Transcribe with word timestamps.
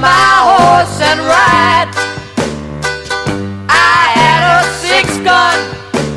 my 0.00 0.32
horse 0.48 0.98
and 1.00 1.20
ride. 1.20 1.90
I 3.68 4.00
had 4.16 4.40
a 4.56 4.60
six 4.80 5.06
gun 5.18 5.58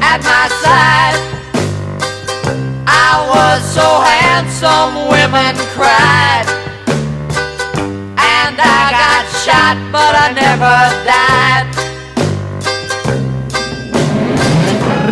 at 0.01 0.19
my 0.23 0.47
side. 0.63 1.19
I 2.87 3.11
was 3.31 3.59
so 3.77 3.87
handsome, 4.11 5.09
women 5.11 5.55
cried. 5.75 6.47
And 8.15 8.55
I 8.55 8.81
got 8.99 9.23
shot, 9.43 9.77
but 9.91 10.13
I 10.15 10.31
never 10.31 10.77
died. 11.03 11.67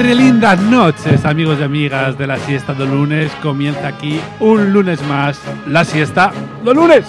Lindas 0.02 0.60
noches, 0.60 1.26
amigos 1.26 1.58
y 1.60 1.64
amigas 1.64 2.18
de 2.18 2.28
la 2.28 2.38
siesta 2.38 2.74
de 2.74 2.86
lunes. 2.86 3.32
Comienza 3.42 3.88
aquí 3.88 4.20
un 4.40 4.72
lunes 4.74 5.02
más, 5.04 5.40
la 5.68 5.86
siesta 5.86 6.32
de 6.64 6.74
lunes. 6.74 7.06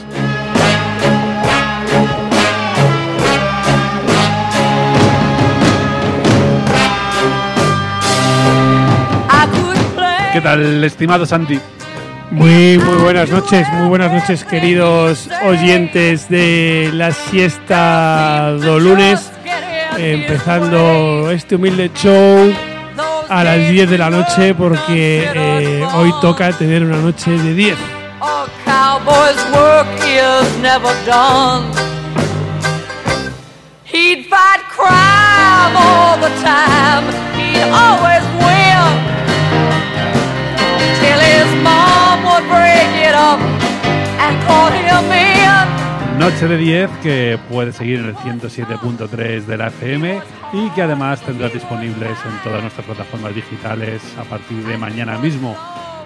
¿Qué 10.33 10.41
tal, 10.41 10.83
estimado 10.83 11.27
Santi? 11.27 11.61
Muy, 12.31 12.79
muy 12.79 12.97
buenas 13.03 13.29
noches, 13.29 13.69
muy 13.75 13.89
buenas 13.89 14.11
noches, 14.11 14.45
queridos 14.45 15.29
oyentes 15.45 16.31
de 16.31 16.89
la 16.95 17.13
siesta 17.13 18.53
do 18.53 18.81
lunes. 18.81 19.31
Empezando 19.99 21.31
este 21.31 21.57
humilde 21.57 21.91
show 21.95 22.51
a 23.29 23.45
las 23.45 23.69
10 23.69 23.91
de 23.91 23.99
la 23.99 24.09
noche 24.09 24.55
porque 24.55 25.31
eh, 25.35 25.87
hoy 25.93 26.11
toca 26.23 26.51
tener 26.53 26.83
una 26.83 26.97
noche 26.97 27.33
de 27.33 27.53
10. 27.53 27.77
A 28.23 28.47
cowboy's 28.65 29.45
work 29.53 29.87
is 30.01 30.59
never 30.63 30.95
done. 31.05 31.71
He'd 33.85 34.25
fight 34.31 34.63
crime 34.71 35.77
all 35.77 36.17
the 36.17 36.31
time. 36.41 37.05
He'd 37.37 37.61
always 37.71 38.23
win. 38.41 39.12
Noche 46.19 46.47
de 46.47 46.57
10 46.57 46.91
que 47.03 47.39
puedes 47.51 47.75
seguir 47.75 47.99
en 47.99 48.07
el 48.07 48.15
107.3 48.15 49.45
de 49.45 49.57
la 49.57 49.69
FM 49.69 50.21
y 50.53 50.71
que 50.71 50.83
además 50.83 51.21
tendrás 51.23 51.53
disponibles 51.53 52.11
en 52.11 52.43
todas 52.45 52.63
nuestras 52.63 52.87
plataformas 52.87 53.35
digitales 53.35 54.01
a 54.21 54.23
partir 54.23 54.65
de 54.65 54.79
mañana 54.79 55.19
mismo. 55.19 55.57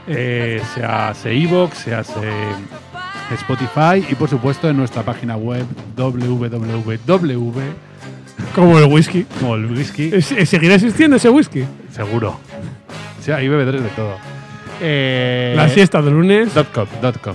Eh, 0.08 0.62
sea 0.74 1.12
iVoox, 1.24 1.76
sea 1.76 2.02
Spotify 3.34 4.06
y 4.08 4.14
por 4.14 4.30
supuesto 4.30 4.70
en 4.70 4.78
nuestra 4.78 5.02
página 5.02 5.36
web 5.36 5.66
www. 5.96 7.60
Como 8.54 8.78
el 8.78 8.84
whisky. 8.86 9.24
Como 9.40 9.56
el 9.56 9.66
whisky, 9.66 10.10
eh, 10.14 10.22
¿Seguirá 10.22 10.76
existiendo 10.76 11.16
ese 11.16 11.28
whisky? 11.28 11.64
seguro. 11.90 12.40
Sí, 13.22 13.32
hay 13.32 13.48
bebedores 13.48 13.82
de 13.82 13.88
todo. 13.90 14.16
Eh, 14.80 15.54
La 15.56 15.68
siesta 15.68 16.02
de 16.02 16.10
lunes. 16.10 16.54
dot 16.54 16.70
com, 16.72 16.86
dot 17.00 17.18
com. 17.20 17.34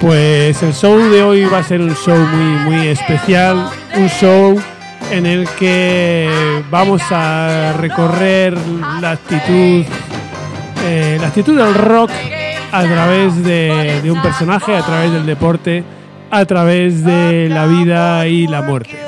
Pues 0.00 0.62
el 0.62 0.72
show 0.72 0.96
de 0.96 1.22
hoy 1.22 1.44
va 1.44 1.58
a 1.58 1.62
ser 1.62 1.80
un 1.80 1.94
show 1.94 2.16
muy, 2.16 2.70
muy 2.76 2.86
especial, 2.88 3.68
un 3.96 4.08
show 4.08 4.60
en 5.10 5.26
el 5.26 5.48
que 5.58 6.28
vamos 6.70 7.02
a 7.10 7.72
recorrer 7.78 8.56
la 9.00 9.12
actitud, 9.12 9.84
eh, 10.84 11.18
la 11.20 11.28
actitud 11.28 11.56
del 11.56 11.74
rock 11.74 12.10
a 12.72 12.82
través 12.82 13.42
de, 13.44 14.00
de 14.02 14.10
un 14.10 14.20
personaje, 14.22 14.76
a 14.76 14.82
través 14.82 15.12
del 15.12 15.26
deporte, 15.26 15.84
a 16.30 16.44
través 16.44 17.04
de 17.04 17.48
la 17.48 17.66
vida 17.66 18.26
y 18.26 18.46
la 18.46 18.62
muerte. 18.62 18.98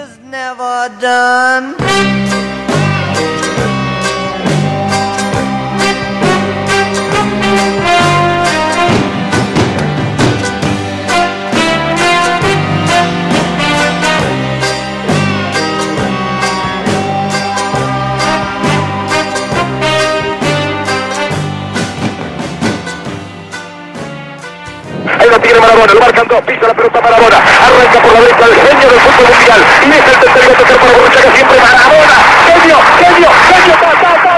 Tiene 25.60 25.72
Marabona, 25.74 25.94
lo 25.94 26.00
marcan 26.00 26.28
dos, 26.28 26.40
pisa 26.42 26.66
la 26.66 26.74
pelota 26.74 27.00
Marabona, 27.00 27.36
arranca 27.36 28.02
por 28.02 28.12
la 28.12 28.20
derecha 28.20 28.44
el 28.46 28.54
genio 28.54 28.88
del 28.88 29.00
fútbol 29.00 29.28
mundial, 29.30 29.60
y 29.82 29.90
es 29.90 29.96
el 29.96 30.20
tercero 30.20 30.50
el 30.50 30.56
tercero 30.56 30.78
para 30.80 30.92
Borruchaga 30.92 31.34
siempre 31.34 31.58
Marabona, 31.60 32.16
genio, 32.46 32.78
genio, 33.00 33.28
genio, 33.50 33.74
ta, 33.80 33.90
ta, 34.00 34.29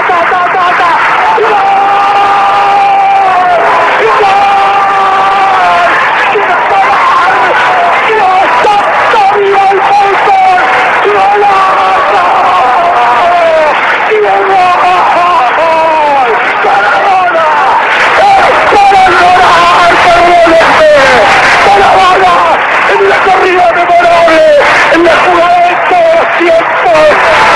en 24.93 25.03
la 25.03 25.15
jugada 25.25 25.59
de 25.67 25.75
todos 25.89 26.13
los 26.19 26.37
tiempos, 26.37 27.05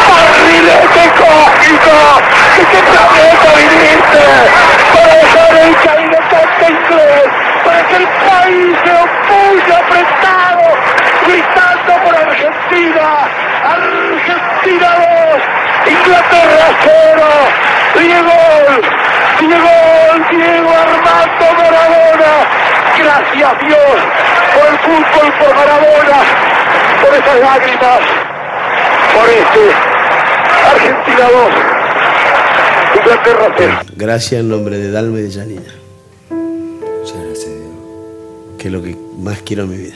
barrilete 0.07 1.05
cósmico, 1.19 1.97
que 2.55 2.63
qué 2.71 2.81
planeta 2.87 3.49
viniste, 3.57 4.23
para 4.93 5.13
dejar 5.15 5.51
el 5.57 5.75
caído 5.75 6.17
tanto 6.31 6.63
inglés, 6.69 7.27
para 7.65 7.81
que 7.87 7.95
el 7.95 8.07
país 8.07 8.77
se 8.83 8.91
opulle 8.91 9.73
apretado, 9.75 10.65
gritando 11.25 11.91
por 12.03 12.15
Argentina, 12.15 13.07
Argentina 13.63 14.89
2, 14.95 15.93
Inglaterra 15.93 16.67
0, 16.83 17.23
Diego, 17.99 18.37
Diego, 19.39 19.75
Diego 20.29 20.71
Armando 20.71 21.45
Maradona, 21.57 22.33
gracias 22.97 23.59
Dios 23.59 23.97
por 24.53 24.65
el 24.67 24.79
fútbol, 24.79 25.33
por 25.39 25.55
Maradona, 25.55 26.19
por 27.07 27.15
esas 27.15 27.39
lágrimas, 27.39 27.99
por 29.13 29.29
este 29.29 29.73
Argentina 30.69 31.29
2, 31.31 32.99
Inglaterra 32.99 33.55
0. 33.57 33.79
Gracias 33.95 34.41
en 34.41 34.49
nombre 34.49 34.77
de 34.77 34.91
Dalma 34.91 35.19
y 35.19 35.21
de 35.23 35.31
Janina, 35.31 35.61
Muchas 36.29 37.23
gracias, 37.23 37.45
Diego. 37.45 38.55
que 38.59 38.67
es 38.67 38.73
lo 38.73 38.81
que 38.83 38.97
más 39.19 39.41
quiero 39.43 39.63
en 39.63 39.69
mi 39.69 39.77
vida. 39.77 39.95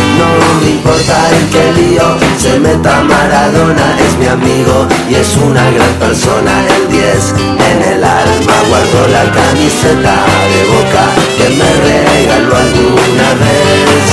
No 0.21 0.61
me 0.61 0.69
importa 0.69 1.17
en 1.37 1.49
qué 1.49 1.65
lío 1.73 2.07
se 2.37 2.59
meta 2.59 3.01
Maradona, 3.01 3.87
es 4.05 4.17
mi 4.17 4.27
amigo 4.27 4.87
y 5.09 5.15
es 5.15 5.35
una 5.37 5.63
gran 5.71 5.93
persona. 5.95 6.53
El 6.75 6.89
10 6.89 7.33
en 7.69 7.93
el 7.93 8.03
alma 8.03 8.55
guardo 8.69 9.07
la 9.17 9.25
camiseta 9.39 10.15
de 10.53 10.61
boca 10.75 11.05
que 11.37 11.47
me 11.57 11.69
regaló 11.89 12.55
alguna 12.55 13.29
vez. 13.41 14.05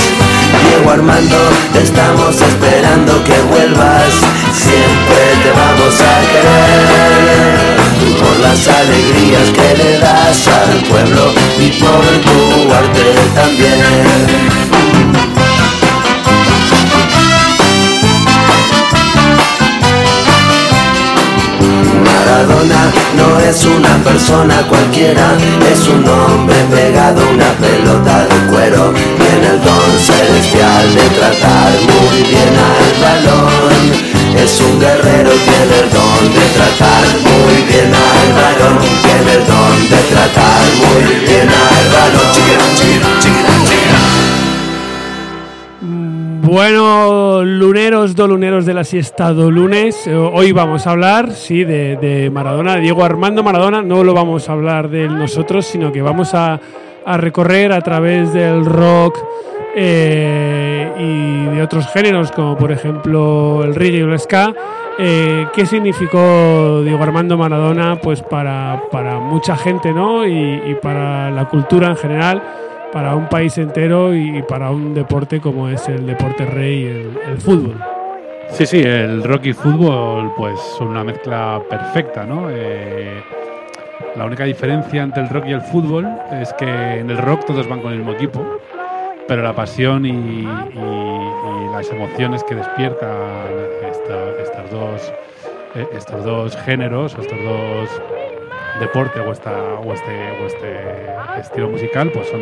Diego 0.65 0.89
Armando, 0.91 1.37
te 1.73 1.83
estamos 1.83 2.41
esperando 2.41 3.23
que 3.23 3.37
vuelvas, 3.51 4.11
siempre 4.53 5.21
te 5.43 5.51
vamos 5.61 5.95
a 6.01 6.13
querer 6.31 7.79
por 8.19 8.39
las 8.39 8.67
alegrías 8.67 9.49
que 9.49 9.83
le 9.83 9.99
das 9.99 10.47
al 10.47 10.83
pueblo 10.89 11.33
y 11.59 11.69
por 11.79 12.03
tu 12.25 12.73
arte 12.73 13.07
también. 13.35 14.98
No 22.39 23.37
es 23.41 23.65
una 23.65 23.97
persona 24.01 24.65
cualquiera, 24.69 25.35
es 25.69 25.85
un 25.89 26.07
hombre 26.07 26.55
pegado 26.71 27.21
a 27.21 27.29
una 27.31 27.51
pelota 27.59 28.23
de 28.23 28.47
cuero. 28.49 28.93
Tiene 28.93 29.47
el 29.55 29.61
don 29.61 29.91
celestial 29.99 30.95
de 30.95 31.09
tratar 31.19 31.71
muy 31.83 32.23
bien 32.23 32.55
al 32.55 32.91
balón. 33.03 34.39
Es 34.41 34.61
un 34.61 34.79
guerrero, 34.79 35.31
tiene 35.31 35.79
el 35.83 35.89
don 35.91 36.33
de 36.33 36.45
tratar 36.55 37.03
muy 37.27 37.61
bien 37.67 37.91
al 37.91 38.31
balón. 38.39 38.79
Tiene 39.03 39.33
el 39.33 39.45
don 39.45 39.89
de 39.89 40.01
tratar 40.07 40.61
muy 40.79 41.19
bien 41.27 41.49
al 41.49 41.85
balón. 41.91 42.31
Chiquira, 42.31 42.63
chiquira, 42.73 43.19
chiquira. 43.19 43.68
Bueno, 46.49 47.43
luneros, 47.43 48.15
do 48.15 48.27
luneros 48.27 48.65
de 48.65 48.73
la 48.73 48.83
siesta 48.83 49.33
do 49.33 49.51
lunes. 49.51 50.07
Eh, 50.07 50.15
Hoy 50.15 50.51
vamos 50.51 50.87
a 50.87 50.91
hablar, 50.91 51.29
sí, 51.29 51.63
de, 51.63 51.95
de 51.97 52.31
Maradona, 52.31 52.77
Diego 52.77 53.03
Armando 53.03 53.43
Maradona. 53.43 53.83
No 53.83 54.03
lo 54.03 54.15
vamos 54.15 54.49
a 54.49 54.53
hablar 54.53 54.89
de 54.89 55.07
nosotros, 55.07 55.67
sino 55.67 55.91
que 55.91 56.01
vamos 56.01 56.33
a, 56.33 56.59
recorrer 57.05 57.71
a 57.71 57.81
través 57.81 58.33
del 58.33 58.65
rock 58.65 59.19
eh, 59.75 60.91
y 60.97 61.55
de 61.55 61.61
otros 61.61 61.85
géneros, 61.93 62.31
como 62.31 62.57
por 62.57 62.71
ejemplo 62.71 63.63
el 63.63 63.75
reggae 63.75 63.99
y 63.99 64.01
el 64.01 64.19
ska. 64.19 64.51
eh, 64.97 65.45
¿Qué 65.53 65.67
significó 65.67 66.81
Diego 66.81 67.03
Armando 67.03 67.37
Maradona 67.37 67.99
pues 68.01 68.23
para, 68.23 68.81
para 68.91 69.19
mucha 69.19 69.55
gente, 69.55 69.93
¿no? 69.93 70.25
Y, 70.25 70.63
y 70.65 70.75
para 70.81 71.29
la 71.29 71.47
cultura 71.47 71.89
en 71.89 71.95
general 71.95 72.41
para 72.91 73.15
un 73.15 73.27
país 73.29 73.57
entero 73.57 74.13
y 74.15 74.41
para 74.43 74.71
un 74.71 74.93
deporte 74.93 75.39
como 75.39 75.69
es 75.69 75.87
el 75.87 76.05
deporte 76.05 76.45
rey, 76.45 76.83
el, 76.85 77.17
el 77.31 77.37
fútbol. 77.37 77.75
Sí, 78.49 78.65
sí, 78.65 78.81
el 78.81 79.23
rock 79.23 79.45
y 79.45 79.53
fútbol, 79.53 80.31
pues 80.35 80.59
una 80.81 81.03
mezcla 81.03 81.61
perfecta, 81.69 82.25
¿no? 82.25 82.47
Eh, 82.49 83.21
la 84.15 84.25
única 84.25 84.43
diferencia 84.45 85.03
entre 85.03 85.23
el 85.23 85.29
rock 85.29 85.45
y 85.47 85.51
el 85.51 85.61
fútbol 85.61 86.07
es 86.31 86.51
que 86.53 86.65
en 86.99 87.09
el 87.11 87.17
rock 87.19 87.45
todos 87.45 87.67
van 87.69 87.81
con 87.81 87.91
el 87.91 87.99
mismo 87.99 88.13
equipo, 88.13 88.43
pero 89.27 89.43
la 89.43 89.53
pasión 89.53 90.05
y, 90.05 90.47
las 91.71 91.89
emociones 91.91 92.43
que 92.43 92.55
despiertan 92.55 93.09
esta- 93.89 94.41
estas 94.41 94.71
dos, 94.71 95.13
eh, 95.75 95.87
estos 95.95 96.25
dos 96.25 96.57
géneros, 96.57 97.15
estos 97.17 97.37
dos 97.41 98.01
deportes 98.79 99.21
o, 99.25 99.31
esta, 99.31 99.51
o, 99.75 99.93
este, 99.93 100.31
o 100.41 100.45
este 100.47 101.39
estilo 101.39 101.69
musical, 101.69 102.11
pues 102.11 102.27
son, 102.29 102.41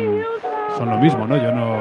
son 0.76 0.90
lo 0.90 0.98
mismo, 0.98 1.26
¿no? 1.26 1.36
Yo 1.36 1.52
no, 1.52 1.76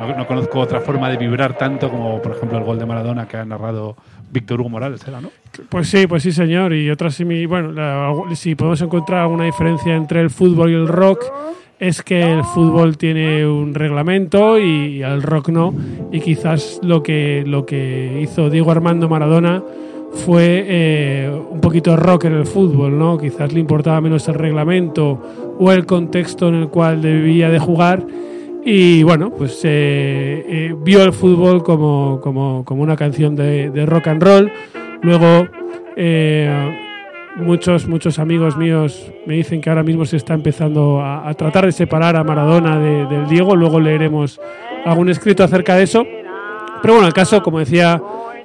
no, 0.00 0.16
no 0.16 0.26
conozco 0.26 0.60
otra 0.60 0.80
forma 0.80 1.08
de 1.10 1.16
vibrar 1.16 1.56
tanto 1.56 1.90
como, 1.90 2.20
por 2.20 2.32
ejemplo, 2.36 2.58
el 2.58 2.64
gol 2.64 2.78
de 2.78 2.86
Maradona 2.86 3.26
que 3.26 3.36
ha 3.36 3.44
narrado 3.44 3.96
Víctor 4.30 4.60
Hugo 4.60 4.70
Morales, 4.70 5.06
¿era, 5.06 5.20
no? 5.20 5.30
Pues 5.68 5.88
sí, 5.88 6.06
pues 6.06 6.22
sí, 6.22 6.32
señor. 6.32 6.72
Y 6.74 6.90
otras, 6.90 7.22
bueno, 7.48 7.72
la- 7.72 8.12
si 8.34 8.54
podemos 8.54 8.80
encontrar 8.82 9.20
alguna 9.20 9.44
diferencia 9.44 9.94
entre 9.94 10.20
el 10.20 10.30
fútbol 10.30 10.70
y 10.70 10.74
el 10.74 10.88
rock, 10.88 11.24
es 11.78 12.02
que 12.02 12.32
el 12.32 12.44
fútbol 12.44 12.96
tiene 12.96 13.46
un 13.46 13.74
reglamento 13.74 14.58
y, 14.58 15.02
el 15.02 15.22
rock 15.22 15.48
no. 15.48 15.74
Y 16.12 16.20
quizás 16.20 16.80
lo 16.82 17.02
que, 17.02 17.44
lo 17.46 17.66
que 17.66 18.20
hizo 18.22 18.50
Diego 18.50 18.70
Armando 18.70 19.08
Maradona 19.08 19.62
fue 20.14 20.64
eh, 20.66 21.30
un 21.50 21.60
poquito 21.60 21.96
rock 21.96 22.24
en 22.26 22.34
el 22.34 22.46
fútbol, 22.46 22.98
¿no? 22.98 23.18
Quizás 23.18 23.52
le 23.52 23.60
importaba 23.60 24.00
menos 24.00 24.26
el 24.28 24.34
reglamento 24.34 25.20
o 25.58 25.72
el 25.72 25.86
contexto 25.86 26.48
en 26.48 26.54
el 26.56 26.68
cual 26.68 27.02
debía 27.02 27.50
de 27.50 27.58
jugar. 27.58 28.04
Y 28.64 29.02
bueno, 29.02 29.30
pues 29.30 29.60
eh, 29.64 30.44
eh, 30.48 30.74
vio 30.82 31.02
el 31.02 31.12
fútbol 31.12 31.62
como, 31.62 32.20
como, 32.22 32.64
como 32.64 32.82
una 32.82 32.96
canción 32.96 33.36
de, 33.36 33.84
rock 33.86 34.06
and 34.08 34.22
roll. 34.22 34.52
Luego, 35.02 35.46
eh, 35.96 36.78
muchos, 37.36 37.86
muchos 37.86 38.18
amigos 38.18 38.56
míos 38.56 39.12
me 39.26 39.34
dicen 39.34 39.60
que 39.60 39.68
ahora 39.68 39.82
mismo 39.82 40.06
se 40.06 40.16
está 40.16 40.32
empezando 40.32 41.00
a, 41.00 41.28
a 41.28 41.34
tratar 41.34 41.66
de 41.66 41.72
separar 41.72 42.16
a 42.16 42.24
Maradona 42.24 42.78
de- 42.78 43.04
del 43.06 43.26
Diego. 43.28 43.54
Luego 43.54 43.80
leeremos 43.80 44.40
algún 44.86 45.10
escrito 45.10 45.44
acerca 45.44 45.74
de 45.76 45.82
eso. 45.82 46.06
Pero 46.80 46.94
bueno, 46.94 47.06
el 47.08 47.14
caso, 47.14 47.42
como 47.42 47.58
decía, 47.58 48.00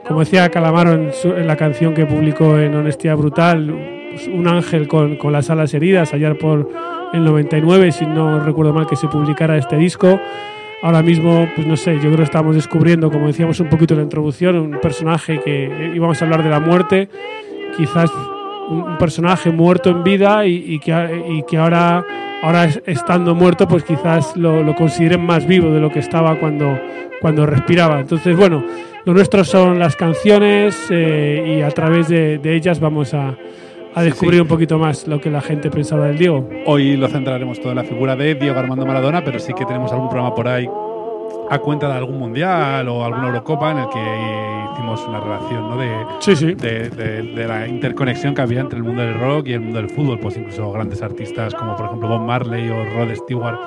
como 0.09 0.19
decía 0.21 0.49
Calamaro 0.49 0.91
en, 0.93 1.13
su- 1.13 1.31
en 1.33 1.47
la 1.47 1.55
canción 1.55 1.93
que 1.93 2.05
publicó 2.05 2.57
en 2.57 2.75
Honestidad 2.75 3.15
Brutal, 3.15 3.73
pues, 4.11 4.27
un 4.27 4.47
ángel 4.47 4.87
con, 4.89 5.15
con 5.15 5.31
las 5.31 5.49
alas 5.49 5.73
heridas, 5.73 6.13
allá 6.13 6.33
por 6.35 6.67
el 7.13 7.23
99, 7.23 7.91
si 7.93 8.05
no 8.05 8.39
recuerdo 8.43 8.73
mal 8.73 8.87
que 8.87 8.95
se 8.97 9.07
publicara 9.07 9.55
este 9.57 9.77
disco. 9.77 10.19
Ahora 10.81 11.01
mismo, 11.03 11.47
pues 11.55 11.67
no 11.67 11.75
sé, 11.77 11.95
yo 11.95 12.01
creo 12.03 12.17
que 12.17 12.23
estamos 12.23 12.55
descubriendo, 12.55 13.11
como 13.11 13.27
decíamos 13.27 13.59
un 13.59 13.69
poquito 13.69 13.93
en 13.93 13.99
la 13.99 14.03
introducción, 14.03 14.55
un 14.57 14.79
personaje 14.81 15.39
que 15.41 15.65
eh, 15.65 15.91
íbamos 15.95 16.21
a 16.21 16.25
hablar 16.25 16.41
de 16.43 16.49
la 16.49 16.59
muerte, 16.59 17.09
quizás 17.77 18.09
un, 18.69 18.97
personaje 18.97 19.51
muerto 19.51 19.89
en 19.89 20.03
vida 20.03 20.45
y, 20.45 20.55
y 20.75 20.79
que, 20.79 21.23
y 21.29 21.43
que 21.43 21.57
ahora, 21.57 22.03
ahora 22.41 22.65
es- 22.65 22.81
estando 22.85 23.35
muerto, 23.35 23.67
pues 23.67 23.83
quizás 23.83 24.35
lo, 24.37 24.63
lo 24.63 24.73
consideren 24.75 25.23
más 25.25 25.45
vivo 25.45 25.69
de 25.71 25.81
lo 25.81 25.91
que 25.91 25.99
estaba 25.99 26.35
cuando, 26.39 26.79
cuando 27.21 27.45
respiraba. 27.45 27.99
Entonces, 27.99 28.35
bueno, 28.37 28.63
lo 29.05 29.13
nuestro 29.13 29.43
son 29.43 29.79
las 29.79 29.95
canciones 29.95 30.77
eh, 30.89 31.57
y 31.57 31.61
a 31.61 31.69
través 31.71 32.07
de, 32.09 32.37
de 32.37 32.55
ellas 32.55 32.79
vamos 32.79 33.13
a, 33.13 33.29
a 33.29 33.35
Sí, 33.99 34.05
descubrir 34.05 34.35
sí. 34.35 34.41
un 34.41 34.47
poquito 34.47 34.77
más 34.77 35.07
lo 35.07 35.19
que 35.19 35.31
la 35.31 35.41
gente 35.41 35.69
pensaba 35.69 36.07
del 36.07 36.17
Diego. 36.17 36.47
Hoy 36.65 36.95
lo 36.97 37.07
centraremos 37.07 37.59
todo 37.59 37.71
en 37.71 37.77
la 37.77 37.83
figura 37.83 38.15
de 38.15 38.35
Diego 38.35 38.59
Armando 38.59 38.85
Maradona, 38.85 39.23
pero 39.23 39.39
sí 39.39 39.53
que 39.53 39.65
tenemos 39.65 39.91
algún 39.91 40.09
programa 40.09 40.35
por 40.35 40.47
ahí 40.47 40.69
a 41.51 41.57
cuenta 41.59 41.87
de 41.87 41.93
algún 41.95 42.19
mundial 42.19 42.87
o 42.89 43.03
alguna 43.03 43.27
Eurocopa 43.27 43.71
en 43.71 43.77
el 43.79 43.89
que 43.89 44.71
hicimos 44.73 45.03
una 45.07 45.19
relación 45.19 45.67
¿no? 45.69 45.77
de, 45.77 45.89
Sí, 46.19 46.35
sí. 46.35 46.53
de, 46.53 46.89
de- 46.91 47.23
de 47.23 47.47
la 47.47 47.67
interconexión 47.67 48.35
que 48.35 48.41
había 48.41 48.59
entre 48.59 48.77
el 48.77 48.83
mundo 48.83 49.01
del 49.01 49.19
rock 49.19 49.47
y 49.47 49.53
el 49.53 49.61
mundo 49.61 49.79
del 49.81 49.89
fútbol. 49.89 50.19
Pues 50.19 50.37
incluso 50.37 50.71
grandes 50.71 51.01
artistas 51.01 51.55
como 51.55 51.75
por 51.75 51.87
ejemplo 51.87 52.07
Bob 52.07 52.21
Marley 52.21 52.69
o 52.69 52.83
Rod 52.95 53.15
Stewart 53.15 53.57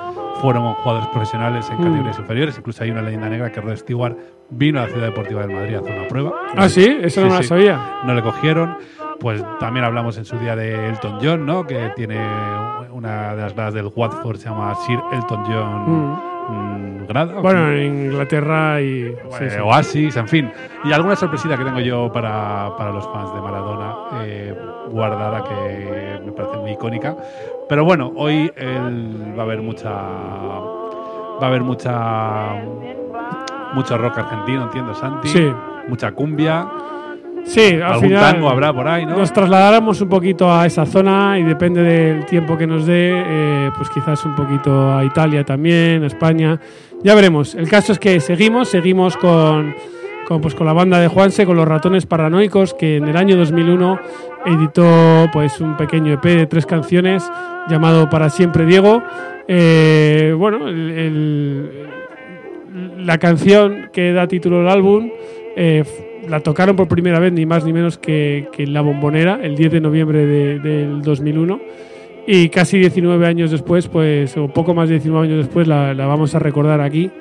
fueron 0.43 0.73
jugadores 0.73 1.07
profesionales 1.07 1.69
en 1.69 1.77
Mm. 1.79 1.83
categorías 1.85 2.19
inferiores. 2.19 2.57
Incluso 2.57 2.83
hay 2.83 2.91
una 2.91 3.01
leyenda 3.01 3.29
negra 3.29 3.49
que 3.49 3.61
Rod 3.61 3.77
Stewart 3.77 4.17
vino 4.49 4.79
a 4.79 4.83
la 4.83 4.89
Ciudad 4.89 5.05
Deportiva 5.07 5.41
del 5.47 5.55
Madrid 5.55 5.75
a 5.75 5.79
hacer 5.79 5.97
una 5.97 6.07
prueba. 6.09 6.31
Ah, 6.57 6.67
sí, 6.67 6.97
eso 7.01 7.21
no 7.21 7.27
Sí, 7.29 7.33
la 7.37 7.41
sí. 7.43 7.47
sabía. 7.47 7.79
no 8.03 8.13
le 8.13 8.21
cogieron. 8.21 8.77
Pues 9.21 9.41
también 9.61 9.85
hablamos 9.85 10.17
en 10.17 10.25
su 10.25 10.37
día 10.37 10.53
de 10.57 10.89
Elton 10.89 11.19
John, 11.23 11.45
¿no? 11.45 11.65
Que 11.65 11.93
tiene 11.95 12.19
una 12.91 13.35
de 13.35 13.41
las 13.41 13.53
gradas 13.55 13.73
del 13.73 13.89
Watford, 13.95 14.35
se 14.37 14.49
llama 14.49 14.75
Sir 14.85 14.99
Elton 15.13 15.43
John 15.45 15.89
mm, 15.89 16.19
grada. 17.07 17.39
Bueno, 17.39 17.71
en 17.71 18.05
Inglaterra 18.05 18.81
y. 18.81 19.15
sí, 19.37 19.49
sí. 19.49 19.57
Oasis, 19.57 20.15
en 20.17 20.27
fin. 20.27 20.51
Y 20.83 20.91
alguna 20.91 21.15
sorpresita 21.15 21.57
que 21.57 21.63
tengo 21.63 21.79
yo 21.79 22.11
para, 22.11 22.75
para 22.77 22.91
los 22.91 23.05
fans 23.11 23.33
de 23.33 23.41
Maradona 23.41 23.95
eh, 24.23 24.55
guardada 24.89 25.43
que 25.43 26.19
me 26.25 26.31
parece 26.31 26.57
muy 26.57 26.71
icónica. 26.71 27.15
Pero 27.67 27.85
bueno, 27.85 28.11
hoy 28.15 28.51
va 28.57 29.41
a 29.41 29.45
haber 29.45 29.61
mucha. 29.61 29.89
Va 29.91 31.41
a 31.41 31.47
haber 31.47 31.61
mucha. 31.61 32.63
Mucho 33.73 33.97
rock 33.97 34.19
argentino, 34.19 34.63
entiendo, 34.63 34.93
Santi. 34.93 35.29
Sí. 35.29 35.51
Mucha 35.87 36.11
cumbia. 36.11 36.67
Sí, 37.45 37.73
al 37.75 37.83
Algún 37.83 38.03
final 38.09 38.33
tango 38.35 38.49
habrá 38.49 38.71
por 38.73 38.87
ahí, 38.87 39.05
¿no? 39.05 39.17
nos 39.17 39.33
trasladáramos 39.33 39.99
un 40.01 40.09
poquito 40.09 40.51
a 40.51 40.65
esa 40.65 40.85
zona 40.85 41.37
y 41.37 41.43
depende 41.43 41.81
del 41.83 42.25
tiempo 42.25 42.57
que 42.57 42.65
nos 42.65 42.85
dé, 42.85 43.11
eh, 43.13 43.69
pues 43.75 43.89
quizás 43.89 44.23
un 44.25 44.33
poquito 44.35 44.95
a 44.95 45.03
Italia 45.03 45.43
también, 45.43 46.03
a 46.03 46.07
España. 46.07 46.59
Ya 47.03 47.13
veremos. 47.15 47.53
El 47.55 47.67
caso 47.69 47.91
es 47.91 47.99
que 47.99 48.21
seguimos, 48.21 48.69
seguimos 48.69 49.17
con, 49.17 49.75
con, 50.25 50.39
pues, 50.39 50.55
con 50.55 50.65
la 50.65 50.73
banda 50.73 50.99
de 50.99 51.09
Juanse, 51.09 51.45
con 51.45 51.57
los 51.57 51.67
ratones 51.67 52.05
paranoicos, 52.05 52.73
que 52.73 52.95
en 52.97 53.09
el 53.09 53.17
año 53.17 53.35
2001 53.35 53.99
editó 54.45 55.29
pues 55.33 55.59
un 55.59 55.75
pequeño 55.75 56.13
EP 56.13 56.23
de 56.23 56.45
tres 56.47 56.65
canciones 56.65 57.29
llamado 57.69 58.09
Para 58.09 58.29
siempre 58.29 58.65
Diego. 58.65 59.03
Eh, 59.49 60.33
bueno, 60.37 60.69
el- 60.69 60.91
el- 60.91 61.69
la 63.05 63.17
canción 63.17 63.89
que 63.91 64.13
da 64.13 64.27
título 64.27 64.61
al 64.61 64.69
álbum 64.69 65.09
eh, 65.57 65.83
la 66.27 66.39
tocaron 66.39 66.75
por 66.75 66.87
primera 66.87 67.19
vez 67.19 67.31
ni 67.33 67.45
más 67.45 67.65
ni 67.65 67.73
menos 67.73 67.97
que, 67.97 68.47
en 68.57 68.73
La 68.73 68.81
Bombonera 68.81 69.39
el 69.43 69.55
10 69.55 69.71
de 69.73 69.81
noviembre 69.81 70.25
de- 70.25 70.59
del 70.59 71.01
2001 71.01 71.59
y 72.25 72.49
casi 72.49 72.77
19 72.79 73.25
años 73.27 73.51
después, 73.51 73.87
pues, 73.87 74.37
o 74.37 74.47
poco 74.47 74.73
más 74.73 74.87
de 74.89 74.95
19 74.95 75.27
años 75.27 75.37
después, 75.45 75.67
la, 75.67 75.93
vamos 75.93 76.33
a 76.35 76.39
recordar 76.39 76.79
aquí 76.81 77.11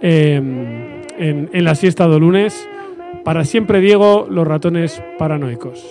eh, 0.00 0.36
en, 1.18 1.50
en 1.52 1.64
la 1.64 1.74
siesta 1.74 2.08
de 2.08 2.18
lunes. 2.18 2.68
Para 3.24 3.44
siempre, 3.44 3.80
Diego, 3.80 4.26
los 4.30 4.46
ratones 4.46 5.02
paranoicos. 5.18 5.84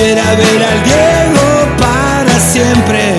Quisiera 0.00 0.34
ver 0.34 0.62
al 0.64 0.82
Diego 0.82 1.76
para 1.76 2.40
siempre. 2.40 3.18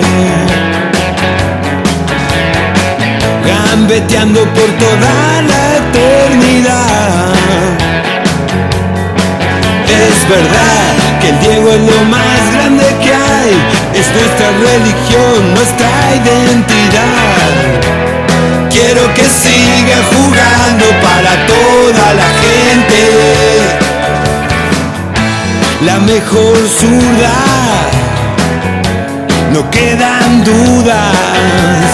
Gambeteando 3.46 4.40
por 4.46 4.68
toda 4.82 5.42
la 5.42 5.76
eternidad. 5.76 7.34
Es 9.86 10.28
verdad 10.28 11.20
que 11.20 11.28
el 11.28 11.38
Diego 11.38 11.70
es 11.70 11.80
lo 11.82 12.04
más 12.06 12.52
grande 12.52 12.84
que 13.00 13.14
hay. 13.14 13.54
Es 13.94 14.08
nuestra 14.10 14.48
religión, 14.50 15.54
nuestra 15.54 15.88
identidad 16.16 17.92
quiero 18.72 19.14
que 19.14 19.22
siga 19.22 19.98
jugando 20.12 20.86
para 21.00 21.46
toda 21.46 22.14
la 22.14 22.28
gente. 22.42 23.61
La 25.84 25.98
mejor 25.98 26.56
zurda, 26.78 27.34
no 29.52 29.68
quedan 29.68 30.44
dudas. 30.44 31.88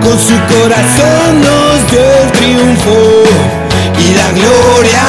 Con 0.00 0.16
su 0.16 0.36
corazón 0.54 1.40
nos 1.40 1.90
dio 1.90 2.00
el 2.22 2.32
triunfo 2.32 3.24
y 3.98 4.14
la 4.14 4.30
gloria. 4.30 5.02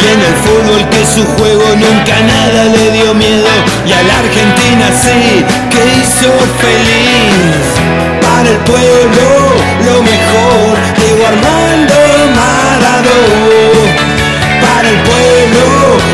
Y 0.00 0.06
en 0.14 0.20
el 0.20 0.36
fútbol 0.44 0.88
que 0.88 1.04
su 1.04 1.22
juego 1.36 1.66
nunca 1.76 2.14
nada 2.26 2.64
le 2.64 2.92
dio 2.92 3.12
miedo. 3.12 3.48
Y 3.86 3.92
a 3.92 4.02
la 4.02 4.18
Argentina 4.18 4.86
sí 5.02 5.44
que 5.68 5.80
hizo 5.98 6.32
feliz. 6.64 7.60
Para 8.22 8.48
el 8.48 8.58
pueblo 8.58 9.28
lo 9.84 10.02
mejor, 10.02 10.78
Diego 10.96 11.26
Armando 11.26 11.94
Maradona. 12.36 13.87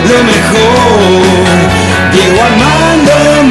Lo 0.08 0.22
mejor, 0.22 1.22
Diego 2.12 2.42
Armando 2.42 3.43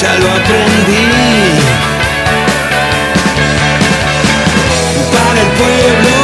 ya 0.00 0.14
lo 0.18 0.30
aprendí. 0.30 1.06
Para 5.12 5.40
el 5.40 5.50
pueblo, 5.58 6.16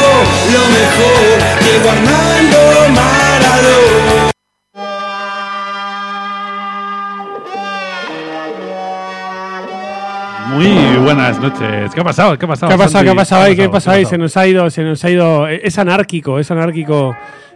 lo 0.53 0.63
mejor, 0.77 1.25
Diego 1.63 1.87
Armando 1.89 2.59
Maradona. 2.93 4.29
Muy 10.49 10.97
buenas 10.97 11.39
noches. 11.39 11.93
¿Qué 11.93 12.01
ha 12.01 12.03
pasado? 12.03 12.37
¿Qué 12.37 12.45
ha 12.45 12.47
pasado? 12.47 12.69
¿Qué 12.69 12.75
ha 12.75 12.77
pasado? 12.77 13.03
Santi? 13.03 13.05
¿Qué 13.05 13.11
ha 13.11 13.15
pasado 13.15 13.41
ahí? 13.43 13.55
¿Qué 13.55 13.63
ha 13.63 13.71
pasado 13.71 14.05
Se 14.05 14.17
nos 14.19 14.37
ha 14.37 14.47
ido, 14.47 14.69
se 14.69 14.83
nos 14.83 15.03
ha 15.03 15.09
ido. 15.09 15.47
Es 15.47 15.79
anárquico, 15.79 16.37
es 16.37 16.51
anárquico 16.51 17.15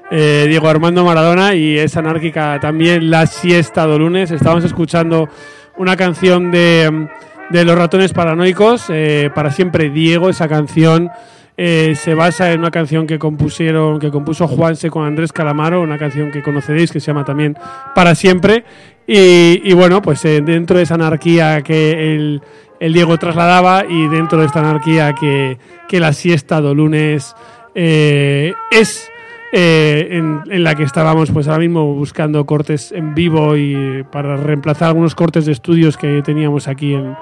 eh, 0.10 0.46
Diego 0.48 0.70
Armando 0.70 1.04
Maradona 1.04 1.54
y 1.54 1.78
es 1.78 1.98
anárquica 1.98 2.60
también 2.62 3.12
la 3.12 3.28
siesta 3.28 3.86
de 3.86 4.00
lunes. 4.00 4.32
Estábamos 4.32 4.64
escuchando 4.64 5.30
una 5.78 5.96
canción 5.96 6.52
de, 6.52 7.08
de 7.50 7.66
los 7.66 7.78
ratones 7.78 8.14
paranoicos, 8.14 8.86
eh, 8.90 9.30
para 9.34 9.52
siempre 9.52 9.90
Diego. 9.90 10.30
Esa 10.30 10.48
canción 10.48 11.10
eh, 11.56 11.94
se 11.96 12.14
basa 12.14 12.52
en 12.52 12.60
una 12.60 12.72
canción 12.72 13.08
que 13.08 13.20
compusieron, 13.20 14.00
que 14.00 14.12
compuso 14.12 14.48
Juanse 14.48 14.90
con 14.90 15.06
Andrés 15.06 15.32
Calamaro, 15.32 15.82
una 15.82 15.98
canción 15.98 16.32
que 16.32 16.42
conoceréis 16.42 16.92
que 16.92 17.00
se 17.00 17.08
llama 17.08 17.26
también 17.26 17.58
Para 17.96 18.16
siempre. 18.16 18.64
Y, 19.10 19.72
bueno, 19.74 20.02
pues 20.02 20.26
eh, 20.26 20.42
dentro 20.42 20.78
de 20.78 20.84
esa 20.84 20.96
anarquía 20.96 21.62
que 21.62 22.16
el, 22.16 22.42
Diego 22.80 23.18
trasladaba 23.18 23.86
y 23.88 24.08
dentro 24.10 24.40
de 24.40 24.48
esta 24.48 24.60
anarquía 24.60 25.14
que, 25.14 25.58
que 25.88 26.00
la 26.00 26.12
siesta 26.12 26.60
do 26.62 26.76
lunes 26.76 27.34
es 27.74 29.10
eh, 29.54 30.10
en, 30.12 30.42
en 30.50 30.64
la 30.64 30.76
que 30.76 30.84
estábamos 30.84 31.32
pues 31.32 31.48
ahora 31.48 31.60
mismo 31.60 31.94
buscando 31.94 32.46
cortes 32.46 32.92
en 32.92 33.16
vivo 33.16 33.56
y 33.56 34.04
para 34.12 34.36
reemplazar 34.36 34.90
algunos 34.90 35.16
cortes 35.16 35.46
de 35.46 35.54
estudios 35.54 35.96
que 35.96 36.22
teníamos 36.22 36.68
aquí 36.68 36.94
en, 36.94 37.16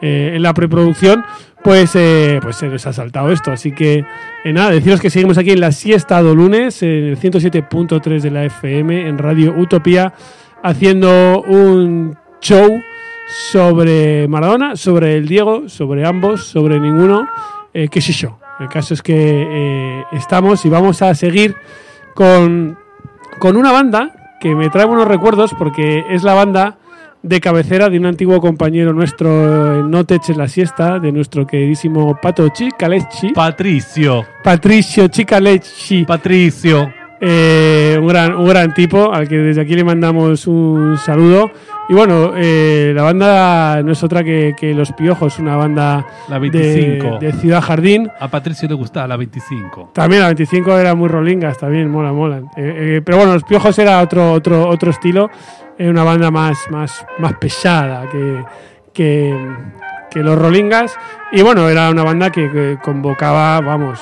eh, 0.00 0.32
en 0.34 0.42
la 0.42 0.54
preproducción 0.54 1.22
pues 1.62 1.94
eh, 1.94 2.38
pues 2.40 2.56
se 2.56 2.68
nos 2.68 2.86
ha 2.86 2.94
saltado 2.94 3.30
esto 3.30 3.52
así 3.52 3.72
que 3.72 4.06
nada 4.46 4.70
deciros 4.70 5.02
que 5.02 5.10
seguimos 5.10 5.36
aquí 5.36 5.50
en 5.50 5.60
la 5.60 5.70
siesta 5.70 6.22
do 6.22 6.34
lunes 6.34 6.82
en 6.82 7.12
el 7.12 7.18
107.3 7.18 8.22
de 8.22 8.30
la 8.30 8.46
FM 8.46 9.08
en 9.08 9.18
Radio 9.18 9.52
Utopía 9.54 10.14
haciendo 10.62 11.42
un 11.42 12.16
show 12.40 12.80
sobre 13.50 14.28
Maradona, 14.28 14.76
sobre 14.76 15.16
el 15.16 15.28
Diego, 15.28 15.68
sobre 15.68 16.06
ambos, 16.06 16.44
sobre 16.44 16.80
ninguno, 16.80 17.28
qué 17.72 18.00
sé 18.00 18.12
yo. 18.12 18.45
El 18.58 18.68
caso 18.68 18.94
es 18.94 19.02
que 19.02 19.14
eh, 19.16 20.04
estamos 20.12 20.64
y 20.64 20.68
vamos 20.68 21.02
a 21.02 21.14
seguir 21.14 21.56
con, 22.14 22.78
con 23.38 23.56
una 23.56 23.72
banda 23.72 24.36
que 24.40 24.54
me 24.54 24.70
trae 24.70 24.86
buenos 24.86 25.08
recuerdos 25.08 25.54
porque 25.58 26.04
es 26.10 26.22
la 26.22 26.34
banda 26.34 26.78
de 27.22 27.40
cabecera 27.40 27.88
de 27.90 27.98
un 27.98 28.06
antiguo 28.06 28.40
compañero 28.40 28.92
nuestro 28.92 29.80
en 29.80 29.90
No 29.90 30.04
Te 30.04 30.14
Eches 30.14 30.36
la 30.36 30.48
Siesta, 30.48 31.00
de 31.00 31.10
nuestro 31.10 31.46
queridísimo 31.46 32.16
Pato 32.22 32.48
Chicalechi, 32.48 33.32
Patricio. 33.32 34.24
Patricio 34.44 35.08
Chicalechi. 35.08 36.04
Patricio. 36.04 36.88
Eh, 37.20 37.96
un, 37.98 38.06
gran, 38.06 38.36
un 38.36 38.46
gran 38.46 38.74
tipo 38.74 39.12
al 39.12 39.26
que 39.26 39.38
desde 39.38 39.62
aquí 39.62 39.74
le 39.74 39.84
mandamos 39.84 40.46
un 40.46 40.96
saludo. 40.98 41.50
Y 41.88 41.94
bueno, 41.94 42.32
eh, 42.34 42.92
la 42.96 43.02
banda 43.04 43.80
no 43.84 43.92
es 43.92 44.02
otra 44.02 44.24
que, 44.24 44.54
que 44.58 44.74
Los 44.74 44.90
Piojos, 44.92 45.38
una 45.38 45.54
banda 45.56 46.04
La 46.28 46.40
de, 46.40 46.48
25. 46.50 47.18
de 47.20 47.32
Ciudad 47.34 47.60
Jardín. 47.62 48.10
A 48.18 48.26
Patricio 48.26 48.68
le 48.68 48.74
gustaba 48.74 49.06
la 49.06 49.16
25. 49.16 49.90
También 49.92 50.22
la 50.22 50.26
25 50.28 50.76
era 50.78 50.96
muy 50.96 51.08
rolingas, 51.08 51.58
también 51.58 51.88
mola, 51.88 52.12
mola. 52.12 52.38
Eh, 52.56 52.96
eh, 52.96 53.02
pero 53.04 53.18
bueno, 53.18 53.34
Los 53.34 53.44
Piojos 53.44 53.78
era 53.78 54.00
otro, 54.00 54.32
otro, 54.32 54.68
otro 54.68 54.90
estilo, 54.90 55.30
era 55.78 55.88
una 55.90 56.02
banda 56.02 56.30
más, 56.32 56.58
más, 56.70 57.06
más 57.18 57.34
pesada 57.34 58.08
que, 58.10 58.44
que, 58.92 59.48
que 60.10 60.20
Los 60.24 60.36
Rolingas. 60.36 60.96
Y 61.30 61.42
bueno, 61.42 61.68
era 61.68 61.88
una 61.90 62.02
banda 62.02 62.30
que, 62.30 62.50
que 62.50 62.78
convocaba, 62.82 63.60
vamos, 63.60 64.00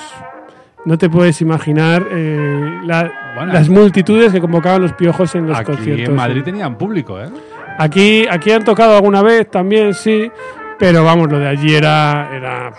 no 0.86 0.96
te 0.96 1.10
puedes 1.10 1.40
imaginar 1.42 2.06
eh, 2.10 2.80
la- 2.84 3.12
Bueno. 3.34 3.52
las 3.52 3.68
multitudes 3.68 4.32
que 4.32 4.40
convocaban 4.40 4.80
los 4.80 4.92
piojos 4.92 5.34
en 5.34 5.48
los 5.48 5.58
Aquí 5.58 5.72
conciertos. 5.72 6.08
en 6.10 6.14
Madrid 6.14 6.42
tenían 6.44 6.76
público, 6.78 7.20
¿eh? 7.20 7.28
Aquí, 7.78 8.24
aquí 8.30 8.50
han 8.52 8.64
tocado 8.64 8.96
alguna 8.96 9.22
vez 9.22 9.50
también, 9.50 9.94
sí, 9.94 10.30
pero 10.78 11.02
vamos, 11.04 11.30
lo 11.30 11.38
de 11.38 11.48
allí 11.48 11.74
era, 11.74 12.30
era, 12.32 12.72